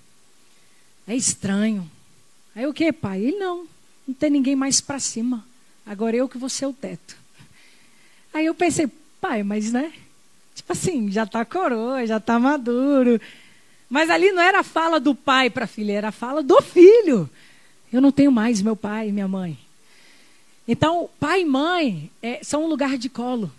é 1.09 1.17
estranho. 1.17 1.91
Aí 2.55 2.67
o 2.67 2.75
que, 2.75 2.93
pai? 2.93 3.21
Ele 3.21 3.39
não, 3.39 3.67
não 4.07 4.15
tem 4.15 4.31
ninguém 4.31 4.55
mais 4.55 4.81
para 4.81 5.01
cima. 5.01 5.45
Agora 5.85 6.15
eu 6.15 6.29
que 6.29 6.39
vou 6.39 6.49
ser 6.49 6.67
o 6.67 6.73
teto. 6.73 7.17
Aí 8.33 8.47
eu 8.47 8.55
pensei, 8.55 8.89
pai, 9.21 9.43
mas 9.43 9.73
né? 9.73 9.93
Tipo 10.55 10.73
assim, 10.73 11.11
já 11.11 11.25
está 11.25 11.45
coroa, 11.45 12.07
já 12.07 12.19
está 12.19 12.39
maduro, 12.39 13.21
mas 13.89 14.11
ali 14.11 14.31
não 14.31 14.43
era 14.43 14.61
a 14.61 14.65
fala 14.65 15.01
do 15.01 15.15
pai 15.15 15.51
para 15.51 15.65
a 15.65 15.69
filha, 15.69 15.93
era 15.93 16.09
a 16.09 16.13
fala 16.13 16.43
do 16.43 16.61
filho. 16.61 17.29
Eu 17.93 18.01
não 18.01 18.13
tenho 18.13 18.31
mais 18.31 18.63
meu 18.63 18.77
pai 18.77 19.09
e 19.09 19.13
minha 19.13 19.27
mãe. 19.27 19.59
Então, 20.69 21.11
pai 21.19 21.41
e 21.41 21.45
mãe 21.45 22.11
é, 22.23 22.41
são 22.45 22.65
um 22.65 22.69
lugar 22.69 22.97
de 22.97 23.09
colo. 23.09 23.51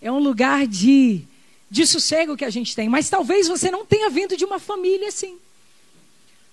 É 0.00 0.10
um 0.10 0.18
lugar 0.18 0.66
de, 0.66 1.22
de 1.70 1.86
sossego 1.86 2.36
que 2.36 2.44
a 2.44 2.50
gente 2.50 2.74
tem. 2.74 2.88
Mas 2.88 3.08
talvez 3.08 3.46
você 3.46 3.70
não 3.70 3.86
tenha 3.86 4.10
vindo 4.10 4.36
de 4.36 4.44
uma 4.44 4.58
família 4.58 5.08
assim. 5.08 5.38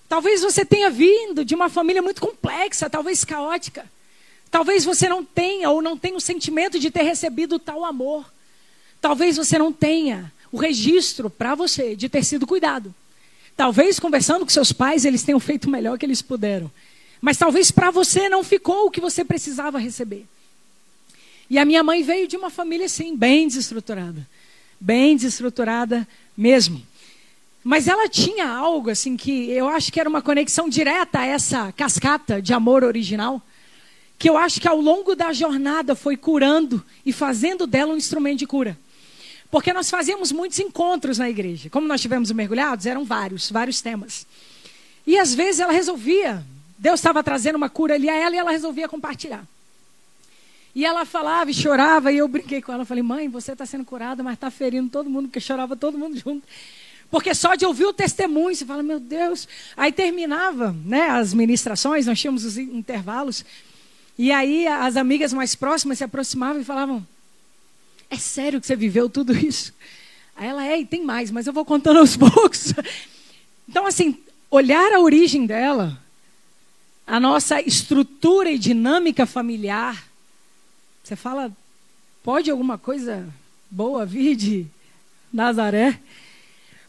Talvez 0.08 0.40
você 0.40 0.64
tenha 0.64 0.88
vindo 0.88 1.44
de 1.44 1.54
uma 1.54 1.68
família 1.68 2.00
muito 2.00 2.20
complexa, 2.20 2.88
talvez 2.88 3.24
caótica. 3.24 3.90
Talvez 4.50 4.84
você 4.84 5.08
não 5.08 5.22
tenha 5.24 5.68
ou 5.68 5.82
não 5.82 5.98
tenha 5.98 6.16
o 6.16 6.20
sentimento 6.20 6.78
de 6.78 6.90
ter 6.90 7.02
recebido 7.02 7.58
tal 7.58 7.84
amor. 7.84 8.32
Talvez 9.00 9.36
você 9.36 9.58
não 9.58 9.72
tenha 9.72 10.32
o 10.50 10.56
registro 10.56 11.28
para 11.28 11.54
você 11.54 11.94
de 11.94 12.08
ter 12.08 12.24
sido 12.24 12.46
cuidado. 12.46 12.94
Talvez 13.56 13.98
conversando 13.98 14.46
com 14.46 14.50
seus 14.50 14.72
pais 14.72 15.04
eles 15.04 15.22
tenham 15.22 15.40
feito 15.40 15.66
o 15.66 15.70
melhor 15.70 15.98
que 15.98 16.06
eles 16.06 16.22
puderam. 16.22 16.70
Mas 17.20 17.36
talvez 17.36 17.70
para 17.70 17.90
você 17.90 18.28
não 18.28 18.42
ficou 18.42 18.86
o 18.86 18.90
que 18.90 19.00
você 19.00 19.24
precisava 19.24 19.78
receber. 19.78 20.24
E 21.50 21.58
a 21.58 21.64
minha 21.64 21.82
mãe 21.82 22.02
veio 22.02 22.28
de 22.28 22.36
uma 22.36 22.50
família 22.50 22.86
assim, 22.86 23.16
bem 23.16 23.48
desestruturada. 23.48 24.26
Bem 24.80 25.16
desestruturada 25.16 26.06
mesmo. 26.36 26.82
Mas 27.64 27.88
ela 27.88 28.08
tinha 28.08 28.48
algo 28.48 28.90
assim 28.90 29.16
que 29.16 29.50
eu 29.50 29.68
acho 29.68 29.92
que 29.92 30.00
era 30.00 30.08
uma 30.08 30.22
conexão 30.22 30.68
direta 30.68 31.18
a 31.18 31.26
essa 31.26 31.72
cascata 31.72 32.40
de 32.40 32.54
amor 32.54 32.84
original, 32.84 33.42
que 34.18 34.30
eu 34.30 34.36
acho 34.36 34.60
que 34.60 34.68
ao 34.68 34.80
longo 34.80 35.14
da 35.14 35.32
jornada 35.32 35.94
foi 35.94 36.16
curando 36.16 36.84
e 37.04 37.12
fazendo 37.12 37.66
dela 37.66 37.92
um 37.92 37.96
instrumento 37.96 38.38
de 38.38 38.46
cura. 38.46 38.78
Porque 39.50 39.72
nós 39.72 39.90
fazíamos 39.90 40.30
muitos 40.30 40.58
encontros 40.58 41.18
na 41.18 41.28
igreja. 41.28 41.70
Como 41.70 41.86
nós 41.86 42.00
tivemos 42.00 42.30
mergulhados, 42.32 42.86
eram 42.86 43.04
vários, 43.04 43.50
vários 43.50 43.80
temas. 43.80 44.26
E 45.06 45.18
às 45.18 45.34
vezes 45.34 45.60
ela 45.60 45.72
resolvia, 45.72 46.44
Deus 46.78 47.00
estava 47.00 47.22
trazendo 47.22 47.56
uma 47.56 47.68
cura 47.68 47.94
ali 47.94 48.08
a 48.08 48.14
ela 48.14 48.34
e 48.34 48.38
ela 48.38 48.50
resolvia 48.50 48.88
compartilhar. 48.88 49.44
E 50.78 50.84
ela 50.84 51.04
falava 51.04 51.50
e 51.50 51.54
chorava, 51.54 52.12
e 52.12 52.18
eu 52.18 52.28
brinquei 52.28 52.62
com 52.62 52.72
ela. 52.72 52.84
Falei, 52.84 53.02
mãe, 53.02 53.28
você 53.28 53.50
está 53.50 53.66
sendo 53.66 53.84
curada, 53.84 54.22
mas 54.22 54.34
está 54.34 54.48
ferindo 54.48 54.88
todo 54.88 55.10
mundo, 55.10 55.26
porque 55.26 55.40
chorava 55.40 55.74
todo 55.74 55.98
mundo 55.98 56.16
junto. 56.16 56.46
Porque 57.10 57.34
só 57.34 57.56
de 57.56 57.66
ouvir 57.66 57.86
o 57.86 57.92
testemunho, 57.92 58.54
você 58.54 58.64
fala, 58.64 58.80
meu 58.80 59.00
Deus. 59.00 59.48
Aí 59.76 59.90
terminava 59.90 60.72
né, 60.84 61.08
as 61.08 61.34
ministrações, 61.34 62.06
nós 62.06 62.20
tínhamos 62.20 62.44
os 62.44 62.56
intervalos. 62.56 63.44
E 64.16 64.30
aí 64.30 64.68
as 64.68 64.96
amigas 64.96 65.32
mais 65.32 65.52
próximas 65.56 65.98
se 65.98 66.04
aproximavam 66.04 66.62
e 66.62 66.64
falavam: 66.64 67.04
É 68.08 68.16
sério 68.16 68.60
que 68.60 68.66
você 68.68 68.76
viveu 68.76 69.10
tudo 69.10 69.36
isso? 69.36 69.74
Aí 70.36 70.46
ela 70.46 70.64
é, 70.64 70.78
e 70.78 70.86
tem 70.86 71.02
mais, 71.02 71.32
mas 71.32 71.48
eu 71.48 71.52
vou 71.52 71.64
contando 71.64 71.98
aos 71.98 72.14
poucos. 72.16 72.72
Então, 73.68 73.84
assim, 73.84 74.16
olhar 74.48 74.92
a 74.92 75.00
origem 75.00 75.44
dela, 75.44 76.00
a 77.04 77.18
nossa 77.18 77.60
estrutura 77.60 78.48
e 78.48 78.56
dinâmica 78.56 79.26
familiar, 79.26 80.07
você 81.08 81.16
fala, 81.16 81.50
pode 82.22 82.50
alguma 82.50 82.76
coisa 82.76 83.26
boa 83.70 84.04
vir 84.04 84.36
de 84.36 84.66
Nazaré? 85.32 85.98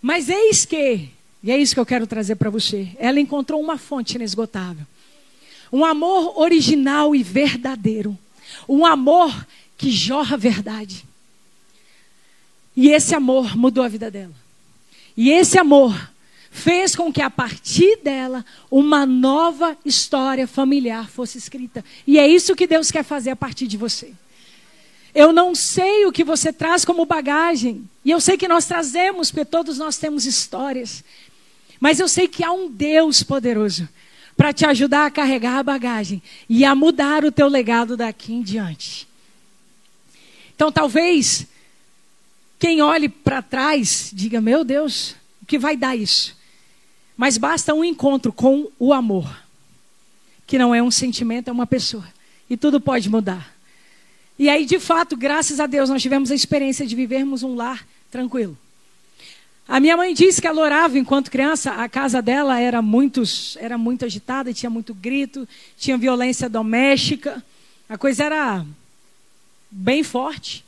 Mas 0.01 0.27
eis 0.27 0.65
que, 0.65 1.07
e 1.41 1.49
é 1.49 1.57
isso 1.57 1.73
que 1.73 1.79
eu 1.79 1.85
quero 1.85 2.05
trazer 2.05 2.35
para 2.35 2.49
você, 2.49 2.89
ela 2.99 3.17
encontrou 3.17 3.61
uma 3.61 3.77
fonte 3.77 4.15
inesgotável. 4.15 4.85
Um 5.71 5.85
amor 5.85 6.37
original 6.37 7.15
e 7.15 7.23
verdadeiro. 7.23 8.17
Um 8.67 8.85
amor 8.85 9.47
que 9.77 9.89
jorra 9.89 10.35
verdade. 10.35 11.05
E 12.75 12.89
esse 12.89 13.15
amor 13.15 13.55
mudou 13.55 13.85
a 13.85 13.87
vida 13.87 14.11
dela. 14.11 14.35
E 15.15 15.31
esse 15.31 15.57
amor 15.57 16.11
fez 16.59 16.95
com 16.95 17.11
que 17.11 17.21
a 17.21 17.29
partir 17.29 17.97
dela 18.03 18.45
uma 18.69 19.05
nova 19.05 19.77
história 19.83 20.45
familiar 20.45 21.09
fosse 21.09 21.37
escrita. 21.37 21.83
E 22.05 22.19
é 22.19 22.27
isso 22.27 22.55
que 22.55 22.67
Deus 22.67 22.91
quer 22.91 23.03
fazer 23.03 23.31
a 23.31 23.35
partir 23.35 23.65
de 23.65 23.77
você. 23.77 24.13
Eu 25.15 25.33
não 25.33 25.55
sei 25.55 26.05
o 26.05 26.11
que 26.11 26.23
você 26.23 26.53
traz 26.53 26.85
como 26.85 27.05
bagagem. 27.05 27.89
E 28.05 28.11
eu 28.11 28.21
sei 28.21 28.37
que 28.37 28.47
nós 28.47 28.65
trazemos, 28.65 29.31
porque 29.31 29.45
todos 29.45 29.77
nós 29.77 29.97
temos 29.97 30.25
histórias. 30.25 31.03
Mas 31.79 31.99
eu 31.99 32.07
sei 32.07 32.27
que 32.27 32.43
há 32.43 32.51
um 32.51 32.69
Deus 32.69 33.23
poderoso 33.23 33.87
para 34.37 34.53
te 34.53 34.65
ajudar 34.65 35.05
a 35.05 35.11
carregar 35.11 35.57
a 35.57 35.63
bagagem 35.63 36.21
e 36.47 36.63
a 36.63 36.75
mudar 36.75 37.25
o 37.25 37.31
teu 37.31 37.47
legado 37.47 37.97
daqui 37.97 38.33
em 38.33 38.41
diante. 38.41 39.07
Então, 40.55 40.71
talvez 40.71 41.47
quem 42.59 42.81
olhe 42.81 43.09
para 43.09 43.41
trás 43.41 44.11
diga: 44.13 44.39
Meu 44.39 44.63
Deus, 44.63 45.15
o 45.41 45.45
que 45.45 45.57
vai 45.57 45.75
dar 45.75 45.95
isso? 45.95 46.38
Mas 47.19 47.37
basta 47.37 47.73
um 47.73 47.83
encontro 47.83 48.31
com 48.31 48.69
o 48.79 48.93
amor, 48.93 49.43
que 50.47 50.57
não 50.57 50.73
é 50.73 50.81
um 50.81 50.89
sentimento, 50.89 51.49
é 51.49 51.51
uma 51.51 51.67
pessoa. 51.67 52.07
E 52.49 52.55
tudo 52.55 52.79
pode 52.79 53.09
mudar. 53.09 53.53
E 54.39 54.47
aí, 54.47 54.63
de 54.63 54.79
fato, 54.79 55.17
graças 55.17 55.59
a 55.59 55.67
Deus, 55.67 55.89
nós 55.89 56.01
tivemos 56.01 56.31
a 56.31 56.33
experiência 56.33 56.87
de 56.87 56.95
vivermos 56.95 57.43
um 57.43 57.55
lar 57.55 57.85
tranquilo. 58.09 58.57
A 59.67 59.81
minha 59.81 59.97
mãe 59.97 60.13
disse 60.13 60.39
que 60.39 60.47
ela 60.47 60.61
orava 60.61 60.97
enquanto 60.97 61.29
criança, 61.29 61.73
a 61.73 61.89
casa 61.89 62.21
dela 62.21 62.57
era 62.57 62.81
muito, 62.81 63.21
era 63.57 63.77
muito 63.77 64.05
agitada, 64.05 64.53
tinha 64.53 64.69
muito 64.69 64.93
grito, 64.93 65.45
tinha 65.77 65.97
violência 65.97 66.47
doméstica, 66.47 67.43
a 67.89 67.97
coisa 67.97 68.23
era 68.23 68.65
bem 69.69 70.03
forte. 70.03 70.63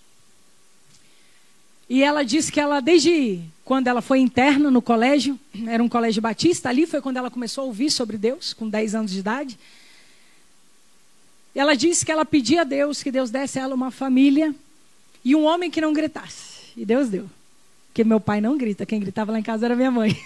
E 1.91 2.03
ela 2.03 2.23
disse 2.23 2.49
que 2.49 2.57
ela, 2.57 2.79
desde 2.79 3.41
quando 3.65 3.87
ela 3.87 4.01
foi 4.01 4.19
interna 4.19 4.71
no 4.71 4.81
colégio, 4.81 5.37
era 5.67 5.83
um 5.83 5.89
colégio 5.89 6.21
batista, 6.21 6.69
ali 6.69 6.87
foi 6.87 7.01
quando 7.01 7.17
ela 7.17 7.29
começou 7.29 7.65
a 7.65 7.67
ouvir 7.67 7.91
sobre 7.91 8.17
Deus, 8.17 8.53
com 8.53 8.69
10 8.69 8.95
anos 8.95 9.11
de 9.11 9.19
idade. 9.19 9.59
E 11.53 11.59
ela 11.59 11.75
disse 11.75 12.05
que 12.05 12.11
ela 12.13 12.23
pedia 12.23 12.61
a 12.61 12.63
Deus 12.63 13.03
que 13.03 13.11
Deus 13.11 13.29
desse 13.29 13.59
a 13.59 13.63
ela 13.63 13.75
uma 13.75 13.91
família 13.91 14.55
e 15.21 15.35
um 15.35 15.43
homem 15.43 15.69
que 15.69 15.81
não 15.81 15.91
gritasse. 15.91 16.71
E 16.77 16.85
Deus 16.85 17.09
deu. 17.09 17.29
Porque 17.87 18.05
meu 18.05 18.21
pai 18.21 18.39
não 18.39 18.57
grita, 18.57 18.85
quem 18.85 19.01
gritava 19.01 19.33
lá 19.33 19.39
em 19.39 19.43
casa 19.43 19.65
era 19.65 19.75
minha 19.75 19.91
mãe. 19.91 20.17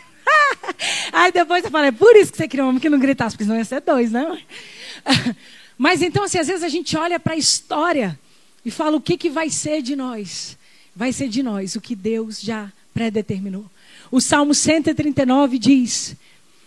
Aí 1.12 1.32
depois 1.32 1.65
eu 1.65 1.71
falei, 1.71 1.89
é 1.89 1.91
por 1.91 2.15
isso 2.15 2.32
que 2.32 2.38
você 2.38 2.47
queria 2.47 2.63
um 2.63 2.69
homem 2.69 2.80
que 2.80 2.91
não 2.91 2.99
gritasse, 2.99 3.36
porque 3.36 3.45
senão 3.45 3.58
ia 3.58 3.65
ser 3.65 3.82
dois, 3.82 4.12
né? 4.12 4.39
Mas 5.80 6.04
então, 6.04 6.25
assim, 6.25 6.38
às 6.38 6.45
vezes 6.45 6.62
a 6.62 6.69
gente 6.69 6.95
olha 6.95 7.19
para 7.19 7.34
a 7.34 7.38
história 7.38 8.19
e 8.63 8.69
fala 8.69 8.95
o 8.95 9.01
que, 9.01 9.17
que 9.17 9.32
vai 9.32 9.49
ser 9.49 9.82
de 9.82 9.95
nós. 9.95 10.56
Vai 10.95 11.12
ser 11.12 11.27
de 11.27 11.43
nós 11.43 11.75
o 11.75 11.81
que 11.81 11.95
Deus 11.95 12.39
já 12.41 12.71
predeterminou. 12.93 13.65
O 14.10 14.21
Salmo 14.21 14.53
139 14.53 15.60
diz: 15.60 16.15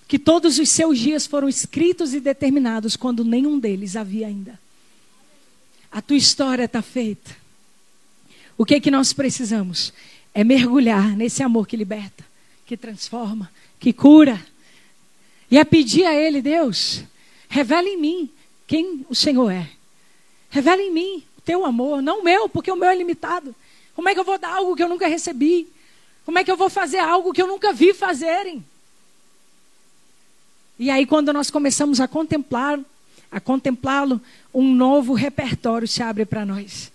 que 0.09 0.19
todos 0.19 0.59
os 0.59 0.71
seus 0.71 0.99
dias 0.99 1.27
foram 1.27 1.51
escritos 1.51 2.15
e 2.15 2.19
determinados 2.19 2.97
quando 2.97 3.23
nenhum 3.23 3.59
deles 3.59 3.95
havia 3.95 4.27
ainda. 4.27 4.59
A 5.93 6.01
tua 6.01 6.17
história 6.17 6.65
está 6.65 6.81
feita. 6.81 7.37
O 8.57 8.65
que 8.65 8.77
é 8.77 8.81
que 8.81 8.91
nós 8.91 9.13
precisamos? 9.13 9.93
É 10.33 10.43
mergulhar 10.43 11.15
nesse 11.15 11.43
amor 11.43 11.69
que 11.69 11.77
liberta, 11.77 12.25
que 12.65 12.75
transforma, 12.75 13.53
que 13.79 13.93
cura. 13.93 14.43
E 15.51 15.59
é 15.59 15.65
pedir 15.65 16.07
a 16.07 16.15
Ele, 16.15 16.41
Deus, 16.41 17.05
revela 17.47 17.87
em 17.87 18.01
mim 18.01 18.31
quem 18.67 19.05
o 19.11 19.15
Senhor 19.15 19.51
é. 19.51 19.69
Revela 20.49 20.81
em 20.81 20.93
mim 20.93 21.23
o 21.37 21.43
teu 21.43 21.67
amor, 21.67 22.01
não 22.01 22.21
o 22.21 22.25
meu, 22.25 22.49
porque 22.49 22.71
o 22.71 22.77
meu 22.77 22.89
é 22.89 22.97
limitado. 22.97 23.55
Como 23.99 24.09
é 24.09 24.15
que 24.15 24.21
eu 24.21 24.25
vou 24.25 24.39
dar 24.39 24.55
algo 24.55 24.77
que 24.77 24.83
eu 24.85 24.89
nunca 24.89 25.09
recebi? 25.09 25.67
Como 26.25 26.39
é 26.39 26.45
que 26.45 26.51
eu 26.53 26.57
vou 26.57 26.71
fazer 26.71 26.99
algo 26.99 27.33
que 27.33 27.43
eu 27.43 27.49
nunca 27.49 27.73
vi 27.73 27.93
fazerem? 27.93 28.65
E 30.79 30.89
aí, 30.89 31.05
quando 31.05 31.33
nós 31.33 31.51
começamos 31.51 31.99
a 31.99 32.07
contemplar, 32.07 32.79
a 33.29 33.41
contemplá-lo, 33.41 34.23
um 34.55 34.73
novo 34.73 35.15
repertório 35.15 35.89
se 35.89 36.01
abre 36.01 36.25
para 36.25 36.47
nós. 36.47 36.93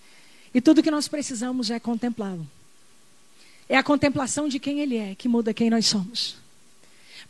E 0.54 0.62
tudo 0.62 0.82
que 0.82 0.90
nós 0.90 1.06
precisamos 1.06 1.70
é 1.70 1.78
contemplá-lo. 1.78 2.46
É 3.68 3.76
a 3.76 3.82
contemplação 3.82 4.48
de 4.48 4.58
quem 4.58 4.80
ele 4.80 4.96
é 4.96 5.14
que 5.14 5.28
muda 5.28 5.52
quem 5.52 5.68
nós 5.68 5.84
somos. 5.84 6.36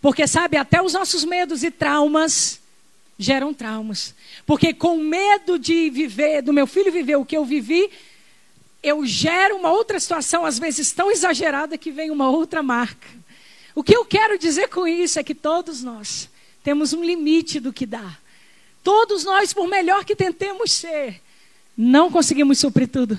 Porque, 0.00 0.28
sabe, 0.28 0.56
até 0.56 0.80
os 0.80 0.92
nossos 0.92 1.24
medos 1.24 1.64
e 1.64 1.70
traumas 1.72 2.60
geram 3.18 3.52
traumas. 3.52 4.14
Porque 4.46 4.72
com 4.72 4.98
medo 4.98 5.58
de 5.58 5.90
viver, 5.90 6.42
do 6.42 6.52
meu 6.52 6.68
filho 6.68 6.92
viver 6.92 7.16
o 7.16 7.24
que 7.24 7.36
eu 7.36 7.44
vivi, 7.44 7.90
eu 8.84 9.04
gero 9.06 9.56
uma 9.56 9.72
outra 9.72 9.98
situação, 9.98 10.44
às 10.44 10.58
vezes 10.58 10.92
tão 10.92 11.10
exagerada, 11.10 11.78
que 11.78 11.90
vem 11.90 12.10
uma 12.10 12.28
outra 12.28 12.62
marca. 12.62 13.08
O 13.74 13.82
que 13.82 13.96
eu 13.96 14.04
quero 14.04 14.38
dizer 14.38 14.68
com 14.68 14.86
isso 14.86 15.18
é 15.18 15.24
que 15.24 15.34
todos 15.34 15.82
nós 15.82 16.28
temos 16.62 16.92
um 16.92 17.02
limite 17.02 17.58
do 17.58 17.72
que 17.72 17.86
dá. 17.86 18.18
Todos 18.82 19.24
nós, 19.24 19.54
por 19.54 19.66
melhor 19.66 20.04
que 20.04 20.14
tentemos 20.14 20.70
ser, 20.70 21.20
não 21.76 22.10
conseguimos 22.10 22.58
suprir 22.58 22.86
tudo. 22.86 23.18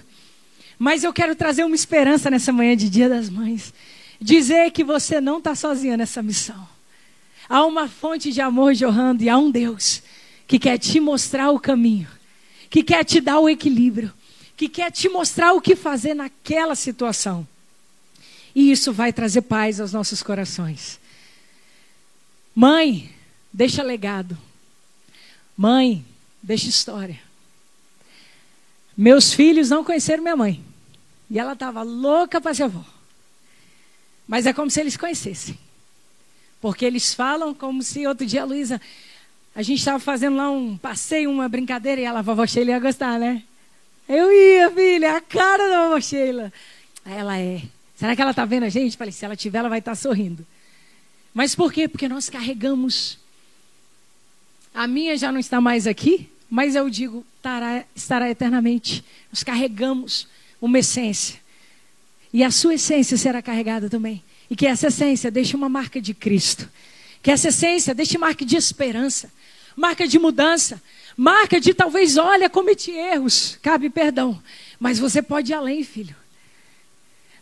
Mas 0.77 1.03
eu 1.03 1.11
quero 1.11 1.35
trazer 1.35 1.63
uma 1.63 1.75
esperança 1.75 2.29
nessa 2.29 2.51
manhã 2.53 2.77
de 2.77 2.89
Dia 2.89 3.09
das 3.09 3.29
Mães. 3.29 3.73
Dizer 4.21 4.71
que 4.71 4.83
você 4.83 5.19
não 5.19 5.39
está 5.39 5.55
sozinha 5.55 5.97
nessa 5.97 6.21
missão. 6.21 6.67
Há 7.49 7.65
uma 7.65 7.87
fonte 7.87 8.31
de 8.31 8.39
amor 8.39 8.75
jorrando 8.75 9.23
e 9.23 9.29
há 9.29 9.37
um 9.37 9.49
Deus 9.49 10.01
que 10.47 10.59
quer 10.59 10.77
te 10.77 10.99
mostrar 10.99 11.49
o 11.49 11.59
caminho, 11.59 12.07
que 12.69 12.83
quer 12.83 13.03
te 13.03 13.19
dar 13.19 13.39
o 13.39 13.49
equilíbrio, 13.49 14.13
que 14.55 14.69
quer 14.69 14.91
te 14.91 15.09
mostrar 15.09 15.53
o 15.53 15.61
que 15.61 15.75
fazer 15.75 16.13
naquela 16.13 16.75
situação. 16.75 17.47
E 18.53 18.71
isso 18.71 18.93
vai 18.93 19.11
trazer 19.11 19.41
paz 19.41 19.79
aos 19.79 19.91
nossos 19.91 20.23
corações. 20.23 20.99
Mãe, 22.55 23.13
deixa 23.51 23.83
legado. 23.83 24.37
Mãe, 25.57 26.05
deixa 26.41 26.69
história. 26.69 27.19
Meus 28.95 29.33
filhos 29.33 29.69
não 29.69 29.83
conheceram 29.83 30.23
minha 30.23 30.37
mãe. 30.37 30.63
E 31.29 31.37
ela 31.37 31.53
estava 31.53 31.81
louca 31.81 32.39
para 32.39 32.53
ser 32.53 32.63
avó. 32.63 32.85
Mas 34.25 34.45
é 34.45 34.53
como 34.53 34.71
se 34.71 34.79
eles 34.79 34.95
conhecessem. 34.95 35.59
Porque 36.61 36.85
eles 36.85 37.13
falam 37.13 37.53
como 37.53 37.83
se 37.83 38.07
outro 38.07 38.25
dia 38.25 38.43
a 38.43 38.45
Luísa. 38.45 38.79
A 39.53 39.61
gente 39.61 39.79
estava 39.79 39.99
fazendo 39.99 40.37
lá 40.37 40.49
um 40.49 40.77
passeio, 40.77 41.29
uma 41.29 41.49
brincadeira, 41.49 41.99
e 41.99 42.05
ela, 42.05 42.21
vovó 42.21 42.45
Sheila 42.45 42.71
ia 42.71 42.79
gostar, 42.79 43.19
né? 43.19 43.43
Eu 44.07 44.31
ia, 44.31 44.71
filha, 44.71 45.17
a 45.17 45.21
cara 45.21 45.67
da 45.69 45.83
vovó 45.83 45.99
Sheila. 45.99 46.51
Ela 47.05 47.39
é. 47.39 47.61
Será 47.95 48.15
que 48.15 48.21
ela 48.21 48.31
está 48.31 48.45
vendo 48.45 48.63
a 48.63 48.69
gente? 48.69 48.97
Falei, 48.97 49.11
se 49.11 49.25
ela 49.25 49.35
tiver, 49.35 49.59
ela 49.59 49.69
vai 49.69 49.79
estar 49.79 49.91
tá 49.91 49.95
sorrindo. 49.95 50.45
Mas 51.33 51.55
por 51.55 51.71
quê? 51.71 51.87
Porque 51.87 52.07
nós 52.07 52.29
carregamos 52.29 53.19
a 54.75 54.87
minha 54.87 55.15
já 55.15 55.31
não 55.31 55.39
está 55.39 55.61
mais 55.61 55.87
aqui, 55.87 56.29
mas 56.49 56.75
eu 56.75 56.89
digo, 56.89 57.25
estará 57.95 58.29
eternamente. 58.29 59.05
Nós 59.31 59.41
carregamos 59.41 60.27
uma 60.61 60.79
essência. 60.79 61.39
E 62.33 62.43
a 62.43 62.51
sua 62.51 62.73
essência 62.73 63.15
será 63.15 63.41
carregada 63.41 63.89
também. 63.89 64.21
E 64.49 64.55
que 64.55 64.67
essa 64.67 64.87
essência 64.87 65.31
deixe 65.31 65.55
uma 65.55 65.69
marca 65.69 66.01
de 66.01 66.13
Cristo. 66.13 66.69
Que 67.23 67.31
essa 67.31 67.47
essência 67.47 67.95
deixe 67.95 68.17
marca 68.17 68.45
de 68.45 68.57
esperança, 68.57 69.31
marca 69.77 70.05
de 70.05 70.19
mudança, 70.19 70.81
marca 71.15 71.59
de 71.59 71.73
talvez, 71.73 72.17
olha, 72.17 72.49
cometi 72.49 72.91
erros, 72.91 73.57
cabe 73.61 73.89
perdão. 73.89 74.41
Mas 74.79 74.99
você 74.99 75.21
pode 75.21 75.51
ir 75.51 75.55
além, 75.55 75.83
filho. 75.83 76.15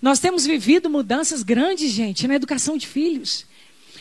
Nós 0.01 0.19
temos 0.19 0.45
vivido 0.45 0.89
mudanças 0.89 1.43
grandes, 1.43 1.91
gente, 1.91 2.27
na 2.27 2.35
educação 2.35 2.77
de 2.77 2.85
filhos. 2.85 3.45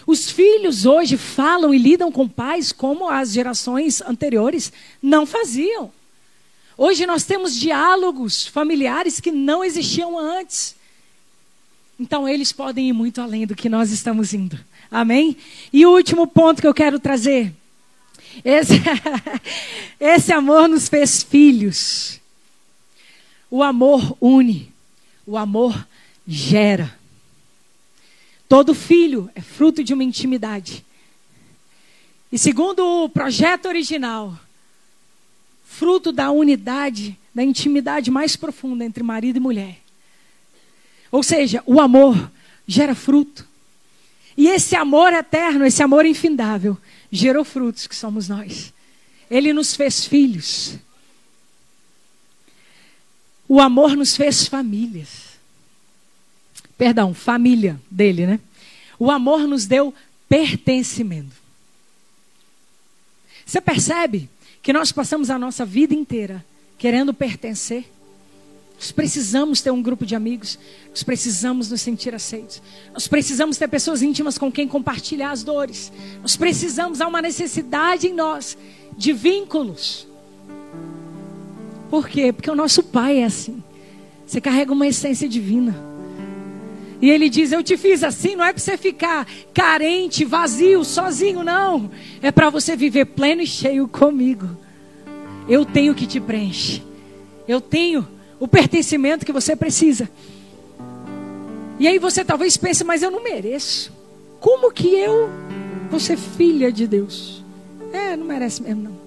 Os 0.07 0.31
filhos 0.31 0.85
hoje 0.85 1.17
falam 1.17 1.73
e 1.73 1.79
lidam 1.79 2.11
com 2.11 2.29
pais 2.29 2.73
como 2.73 3.09
as 3.09 3.33
gerações 3.33 4.01
anteriores 4.01 4.73
não 5.01 5.25
faziam. 5.25 5.93
Hoje 6.77 7.07
nós 7.07 7.25
temos 7.25 7.55
diálogos 7.55 8.47
familiares 8.47 9.21
que 9.21 9.31
não 9.31 9.63
existiam 9.63 10.19
antes. 10.19 10.75
Então 12.01 12.29
eles 12.29 12.51
podem 12.53 12.89
ir 12.89 12.93
muito 12.93 13.21
além 13.21 13.47
do 13.47 13.55
que 13.55 13.69
nós 13.69 13.93
estamos 13.93 14.35
indo. 14.35 14.59
Amém? 14.91 15.37
E 15.73 15.87
o 15.87 15.93
último 15.93 16.27
ponto 16.27 16.61
que 16.61 16.67
eu 16.67 16.75
quero 16.75 16.99
trazer. 16.99 17.55
Esse, 18.45 18.75
esse 20.01 20.33
amor 20.33 20.69
nos 20.69 20.89
fez 20.89 21.23
filhos. 21.23 22.21
O 23.51 23.63
amor 23.63 24.17
une. 24.21 24.73
O 25.27 25.37
amor 25.37 25.87
gera. 26.27 26.97
Todo 28.49 28.75
filho 28.75 29.31
é 29.35 29.41
fruto 29.41 29.83
de 29.83 29.95
uma 29.95 30.05
intimidade. 30.05 30.85
E 32.31 32.39
segundo 32.39 33.05
o 33.05 33.09
projeto 33.09 33.67
original, 33.67 34.39
fruto 35.65 36.13
da 36.13 36.31
unidade, 36.31 37.19
da 37.35 37.43
intimidade 37.43 38.11
mais 38.11 38.37
profunda 38.37 38.85
entre 38.85 39.03
marido 39.03 39.37
e 39.37 39.41
mulher. 39.41 39.79
Ou 41.11 41.23
seja, 41.23 41.63
o 41.67 41.81
amor 41.81 42.31
gera 42.67 42.95
fruto. 42.95 43.47
E 44.37 44.49
esse 44.49 44.75
amor 44.75 45.13
eterno, 45.13 45.67
esse 45.67 45.83
amor 45.83 46.07
infindável, 46.07 46.77
gerou 47.13 47.45
frutos 47.45 47.87
que 47.87 47.95
somos 47.95 48.27
nós. 48.29 48.73
Ele 49.31 49.53
nos 49.53 49.77
fez 49.77 50.05
filhos. 50.05 50.79
O 53.47 53.61
amor 53.61 53.95
nos 53.95 54.17
fez 54.17 54.47
famílias. 54.47 55.33
Perdão, 56.79 57.13
família 57.13 57.79
dele, 57.91 58.27
né? 58.27 58.41
O 58.99 59.11
amor 59.11 59.47
nos 59.47 59.67
deu 59.67 59.95
pertencimento. 60.29 61.37
Você 63.45 63.61
percebe 63.61 64.31
que 64.63 64.73
nós 64.73 64.91
passamos 64.91 65.29
a 65.29 65.39
nossa 65.39 65.67
vida 65.67 65.95
inteira 65.95 66.45
querendo 66.79 67.13
pertencer? 67.13 67.85
Nós 68.83 68.91
precisamos 68.91 69.63
ter 69.63 69.71
um 69.71 69.81
grupo 69.81 70.05
de 70.05 70.17
amigos, 70.17 70.59
nós 70.91 71.05
precisamos 71.05 71.71
nos 71.71 71.81
sentir 71.81 72.13
aceitos, 72.17 72.61
nós 72.93 73.07
precisamos 73.07 73.57
ter 73.57 73.69
pessoas 73.69 74.03
íntimas 74.03 74.37
com 74.37 74.51
quem 74.51 74.67
compartilhar 74.67 75.31
as 75.31 75.45
dores, 75.45 75.93
nós 76.21 76.35
precisamos, 76.35 77.01
há 77.01 77.07
uma 77.07 77.23
necessidade 77.23 78.09
em 78.09 78.13
nós 78.13 78.59
de 78.97 79.13
vínculos. 79.13 80.05
Por 81.89 82.09
quê? 82.09 82.33
Porque 82.33 82.51
o 82.51 82.57
nosso 82.57 82.83
Pai 82.83 83.19
é 83.19 83.25
assim, 83.25 83.63
você 84.27 84.41
carrega 84.41 84.73
uma 84.73 84.89
essência 84.89 85.29
divina. 85.29 85.81
E 87.01 87.09
ele 87.09 87.29
diz: 87.29 87.53
Eu 87.53 87.63
te 87.63 87.77
fiz 87.77 88.03
assim, 88.03 88.35
não 88.35 88.45
é 88.45 88.53
para 88.53 88.61
você 88.61 88.77
ficar 88.77 89.29
carente, 89.55 90.25
vazio, 90.25 90.85
sozinho, 90.85 91.45
não. 91.45 91.89
É 92.21 92.33
para 92.33 92.51
você 92.51 92.75
viver 92.75 93.05
pleno 93.07 93.43
e 93.43 93.47
cheio 93.47 93.87
comigo. 93.87 94.57
Eu 95.49 95.65
tenho 95.65 95.95
que 95.95 96.07
te 96.07 96.19
preencher. 96.19 96.83
Eu 97.47 97.61
tenho 97.61 98.09
o 98.43 98.49
pertencimento 98.49 99.25
que 99.25 99.31
você 99.31 99.55
precisa. 99.55 100.11
E 101.79 101.87
aí 101.87 101.97
você 101.97 102.25
talvez 102.25 102.57
pense, 102.57 102.83
mas 102.83 103.01
eu 103.01 103.09
não 103.09 103.23
mereço. 103.23 103.93
Como 104.41 104.73
que 104.73 104.89
eu 104.89 105.31
vou 105.89 106.01
ser 106.01 106.17
filha 106.17 106.73
de 106.73 106.89
Deus? 106.89 107.45
É, 107.93 108.17
não 108.17 108.27
merece 108.27 108.61
mesmo, 108.61 108.83
não. 108.83 108.99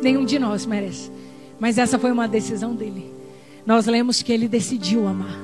Nenhum 0.00 0.24
de 0.24 0.38
nós 0.38 0.66
merece. 0.66 1.10
Mas 1.58 1.78
essa 1.78 1.98
foi 1.98 2.12
uma 2.12 2.28
decisão 2.28 2.76
dele. 2.76 3.12
Nós 3.66 3.86
lemos 3.86 4.22
que 4.22 4.32
ele 4.32 4.46
decidiu 4.46 5.08
amar. 5.08 5.36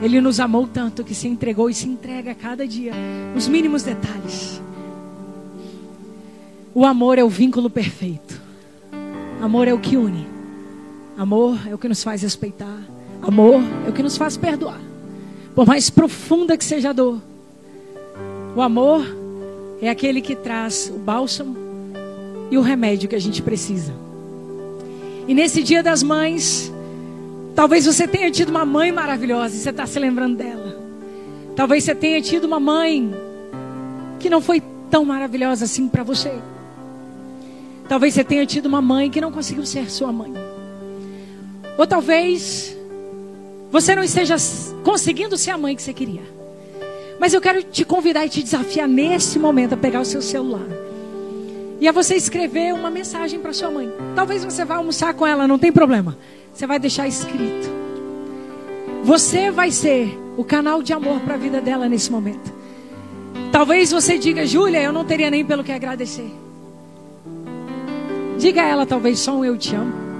Ele 0.00 0.18
nos 0.18 0.40
amou 0.40 0.66
tanto 0.66 1.04
que 1.04 1.14
se 1.14 1.28
entregou 1.28 1.68
e 1.68 1.74
se 1.74 1.86
entrega 1.86 2.30
a 2.30 2.34
cada 2.34 2.66
dia, 2.66 2.94
nos 3.34 3.46
mínimos 3.46 3.82
detalhes. 3.82 4.58
O 6.74 6.86
amor 6.86 7.18
é 7.18 7.24
o 7.24 7.28
vínculo 7.28 7.68
perfeito. 7.68 8.40
Amor 9.38 9.68
é 9.68 9.74
o 9.74 9.78
que 9.78 9.98
une. 9.98 10.31
Amor 11.22 11.58
é 11.68 11.74
o 11.74 11.78
que 11.78 11.88
nos 11.88 12.02
faz 12.02 12.22
respeitar. 12.22 12.80
Amor 13.22 13.62
é 13.86 13.90
o 13.90 13.92
que 13.92 14.02
nos 14.02 14.16
faz 14.16 14.36
perdoar. 14.36 14.80
Por 15.54 15.66
mais 15.66 15.88
profunda 15.90 16.56
que 16.56 16.64
seja 16.64 16.90
a 16.90 16.92
dor. 16.92 17.20
O 18.56 18.60
amor 18.60 19.04
é 19.80 19.88
aquele 19.88 20.20
que 20.20 20.34
traz 20.34 20.92
o 20.94 20.98
bálsamo 20.98 21.56
e 22.50 22.58
o 22.58 22.62
remédio 22.62 23.08
que 23.08 23.14
a 23.14 23.20
gente 23.20 23.40
precisa. 23.42 23.92
E 25.28 25.34
nesse 25.34 25.62
dia 25.62 25.82
das 25.82 26.02
mães, 26.02 26.72
Talvez 27.54 27.84
você 27.84 28.08
tenha 28.08 28.30
tido 28.30 28.48
uma 28.48 28.64
mãe 28.64 28.90
maravilhosa 28.90 29.54
e 29.54 29.58
você 29.58 29.70
está 29.70 29.86
se 29.86 29.98
lembrando 29.98 30.36
dela. 30.36 30.80
Talvez 31.54 31.84
você 31.84 31.94
tenha 31.94 32.20
tido 32.22 32.44
uma 32.44 32.58
mãe 32.58 33.12
que 34.18 34.30
não 34.30 34.40
foi 34.40 34.62
tão 34.90 35.04
maravilhosa 35.04 35.66
assim 35.66 35.86
para 35.86 36.02
você. 36.02 36.32
Talvez 37.88 38.14
você 38.14 38.24
tenha 38.24 38.46
tido 38.46 38.66
uma 38.66 38.80
mãe 38.80 39.10
que 39.10 39.20
não 39.20 39.30
conseguiu 39.30 39.66
ser 39.66 39.90
sua 39.90 40.10
mãe. 40.10 40.32
Ou 41.78 41.86
talvez 41.86 42.76
você 43.70 43.94
não 43.94 44.02
esteja 44.04 44.36
conseguindo 44.84 45.38
ser 45.38 45.50
a 45.50 45.58
mãe 45.58 45.74
que 45.74 45.82
você 45.82 45.92
queria. 45.92 46.22
Mas 47.18 47.32
eu 47.32 47.40
quero 47.40 47.62
te 47.62 47.84
convidar 47.84 48.26
e 48.26 48.28
te 48.28 48.42
desafiar 48.42 48.88
nesse 48.88 49.38
momento 49.38 49.74
a 49.74 49.76
pegar 49.76 50.00
o 50.00 50.04
seu 50.04 50.20
celular. 50.20 50.66
E 51.80 51.88
a 51.88 51.92
você 51.92 52.14
escrever 52.14 52.74
uma 52.74 52.90
mensagem 52.90 53.40
para 53.40 53.52
sua 53.52 53.70
mãe. 53.70 53.90
Talvez 54.14 54.44
você 54.44 54.64
vá 54.64 54.76
almoçar 54.76 55.14
com 55.14 55.26
ela, 55.26 55.48
não 55.48 55.58
tem 55.58 55.72
problema. 55.72 56.16
Você 56.52 56.66
vai 56.66 56.78
deixar 56.78 57.08
escrito. 57.08 57.70
Você 59.02 59.50
vai 59.50 59.70
ser 59.70 60.18
o 60.36 60.44
canal 60.44 60.82
de 60.82 60.92
amor 60.92 61.20
para 61.20 61.34
a 61.34 61.38
vida 61.38 61.60
dela 61.60 61.88
nesse 61.88 62.10
momento. 62.10 62.52
Talvez 63.50 63.90
você 63.90 64.18
diga, 64.18 64.46
Júlia, 64.46 64.82
eu 64.82 64.92
não 64.92 65.04
teria 65.04 65.30
nem 65.30 65.44
pelo 65.44 65.64
que 65.64 65.72
agradecer. 65.72 66.30
Diga 68.38 68.62
a 68.62 68.66
ela, 68.66 68.86
talvez 68.86 69.18
só 69.18 69.36
um 69.36 69.44
eu 69.44 69.56
te 69.56 69.74
amo. 69.74 70.11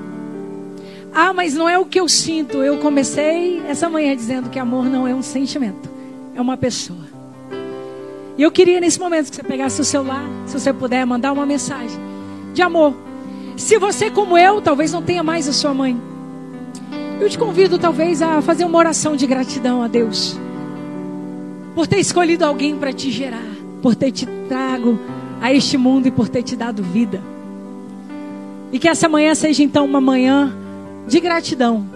Ah, 1.15 1.33
mas 1.33 1.55
não 1.55 1.69
é 1.69 1.79
o 1.79 1.85
que 1.85 2.01
eu 2.01 2.09
sinto. 2.09 2.59
Eu 2.59 2.79
comecei 2.79 3.63
essa 3.69 3.89
manhã 3.89 4.17
dizendo 4.17 4.49
que 4.49 4.59
amor 4.59 4.87
não 4.87 5.07
é 5.07 5.15
um 5.15 5.23
sentimento, 5.23 5.89
é 6.35 6.41
uma 6.41 6.57
pessoa. 6.57 7.13
E 8.39 8.43
eu 8.43 8.51
queria 8.51 8.81
nesse 8.81 8.99
momento 8.99 9.31
que 9.31 9.37
você 9.37 9.43
pegasse 9.43 9.81
o 9.81 9.85
celular, 9.85 10.25
se 10.47 10.59
você 10.59 10.73
puder 10.73 11.05
mandar 11.05 11.33
uma 11.33 11.45
mensagem 11.45 11.99
de 12.55 12.63
amor. 12.63 12.95
Se 13.57 13.79
você, 13.79 14.11
como 14.11 14.39
eu, 14.39 14.63
talvez 14.63 14.91
não 14.91 15.03
tenha 15.03 15.23
mais 15.23 15.47
a 15.47 15.53
sua 15.53 15.75
mãe, 15.75 16.01
eu 17.21 17.29
te 17.29 17.39
convido 17.39 17.79
talvez 17.79 18.23
a 18.23 18.41
fazer 18.41 18.65
uma 18.65 18.79
oração 18.79 19.15
de 19.15 19.27
gratidão 19.27 19.83
a 19.83 19.89
Deus 19.89 20.39
por 21.75 21.87
ter 21.87 21.99
escolhido 21.99 22.45
alguém 22.45 22.77
para 22.77 22.93
te 22.93 23.11
gerar, 23.11 23.47
por 23.81 23.95
ter 23.95 24.11
te 24.13 24.27
trago 24.49 24.99
a 25.41 25.53
este 25.53 25.77
mundo 25.77 26.09
e 26.09 26.11
por 26.11 26.29
ter 26.29 26.43
te 26.43 26.57
dado 26.57 26.83
vida. 26.83 27.23
E 28.73 28.79
que 28.79 28.89
essa 28.89 29.09
manhã 29.09 29.35
seja 29.35 29.63
então 29.63 29.85
uma 29.85 30.01
manhã 30.01 30.55
de 31.07 31.21
gratidão. 31.21 31.87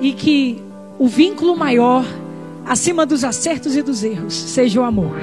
E 0.00 0.12
que 0.12 0.62
o 0.98 1.08
vínculo 1.08 1.56
maior, 1.56 2.04
acima 2.66 3.04
dos 3.04 3.24
acertos 3.24 3.76
e 3.76 3.82
dos 3.82 4.02
erros, 4.02 4.34
seja 4.34 4.80
o 4.80 4.84
amor. 4.84 5.16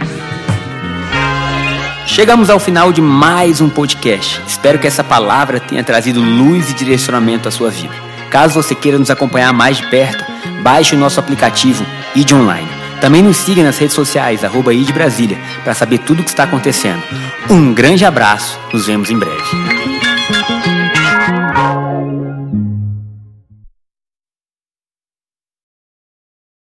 Chegamos 2.05 2.49
ao 2.49 2.59
final 2.59 2.93
de 2.93 3.01
mais 3.01 3.59
um 3.59 3.69
podcast. 3.69 4.41
Espero 4.47 4.79
que 4.79 4.87
essa 4.87 5.03
palavra 5.03 5.59
tenha 5.59 5.83
trazido 5.83 6.21
luz 6.21 6.71
e 6.71 6.73
direcionamento 6.73 7.47
à 7.47 7.51
sua 7.51 7.69
vida. 7.69 7.93
Caso 8.29 8.61
você 8.61 8.75
queira 8.75 8.99
nos 8.99 9.09
acompanhar 9.09 9.51
mais 9.53 9.77
de 9.77 9.87
perto, 9.87 10.23
baixe 10.61 10.95
o 10.95 10.99
nosso 10.99 11.19
aplicativo 11.19 11.85
ID 12.15 12.31
Online. 12.33 12.69
Também 13.01 13.21
nos 13.21 13.37
siga 13.37 13.63
nas 13.63 13.77
redes 13.77 13.95
sociais, 13.95 14.43
arroba 14.43 14.73
ID 14.73 14.91
Brasília, 14.91 15.37
para 15.63 15.73
saber 15.73 15.99
tudo 15.99 16.21
o 16.21 16.23
que 16.23 16.29
está 16.29 16.43
acontecendo. 16.43 17.01
Um 17.49 17.73
grande 17.73 18.05
abraço, 18.05 18.59
nos 18.71 18.87
vemos 18.87 19.09
em 19.09 19.17
breve. 19.17 20.74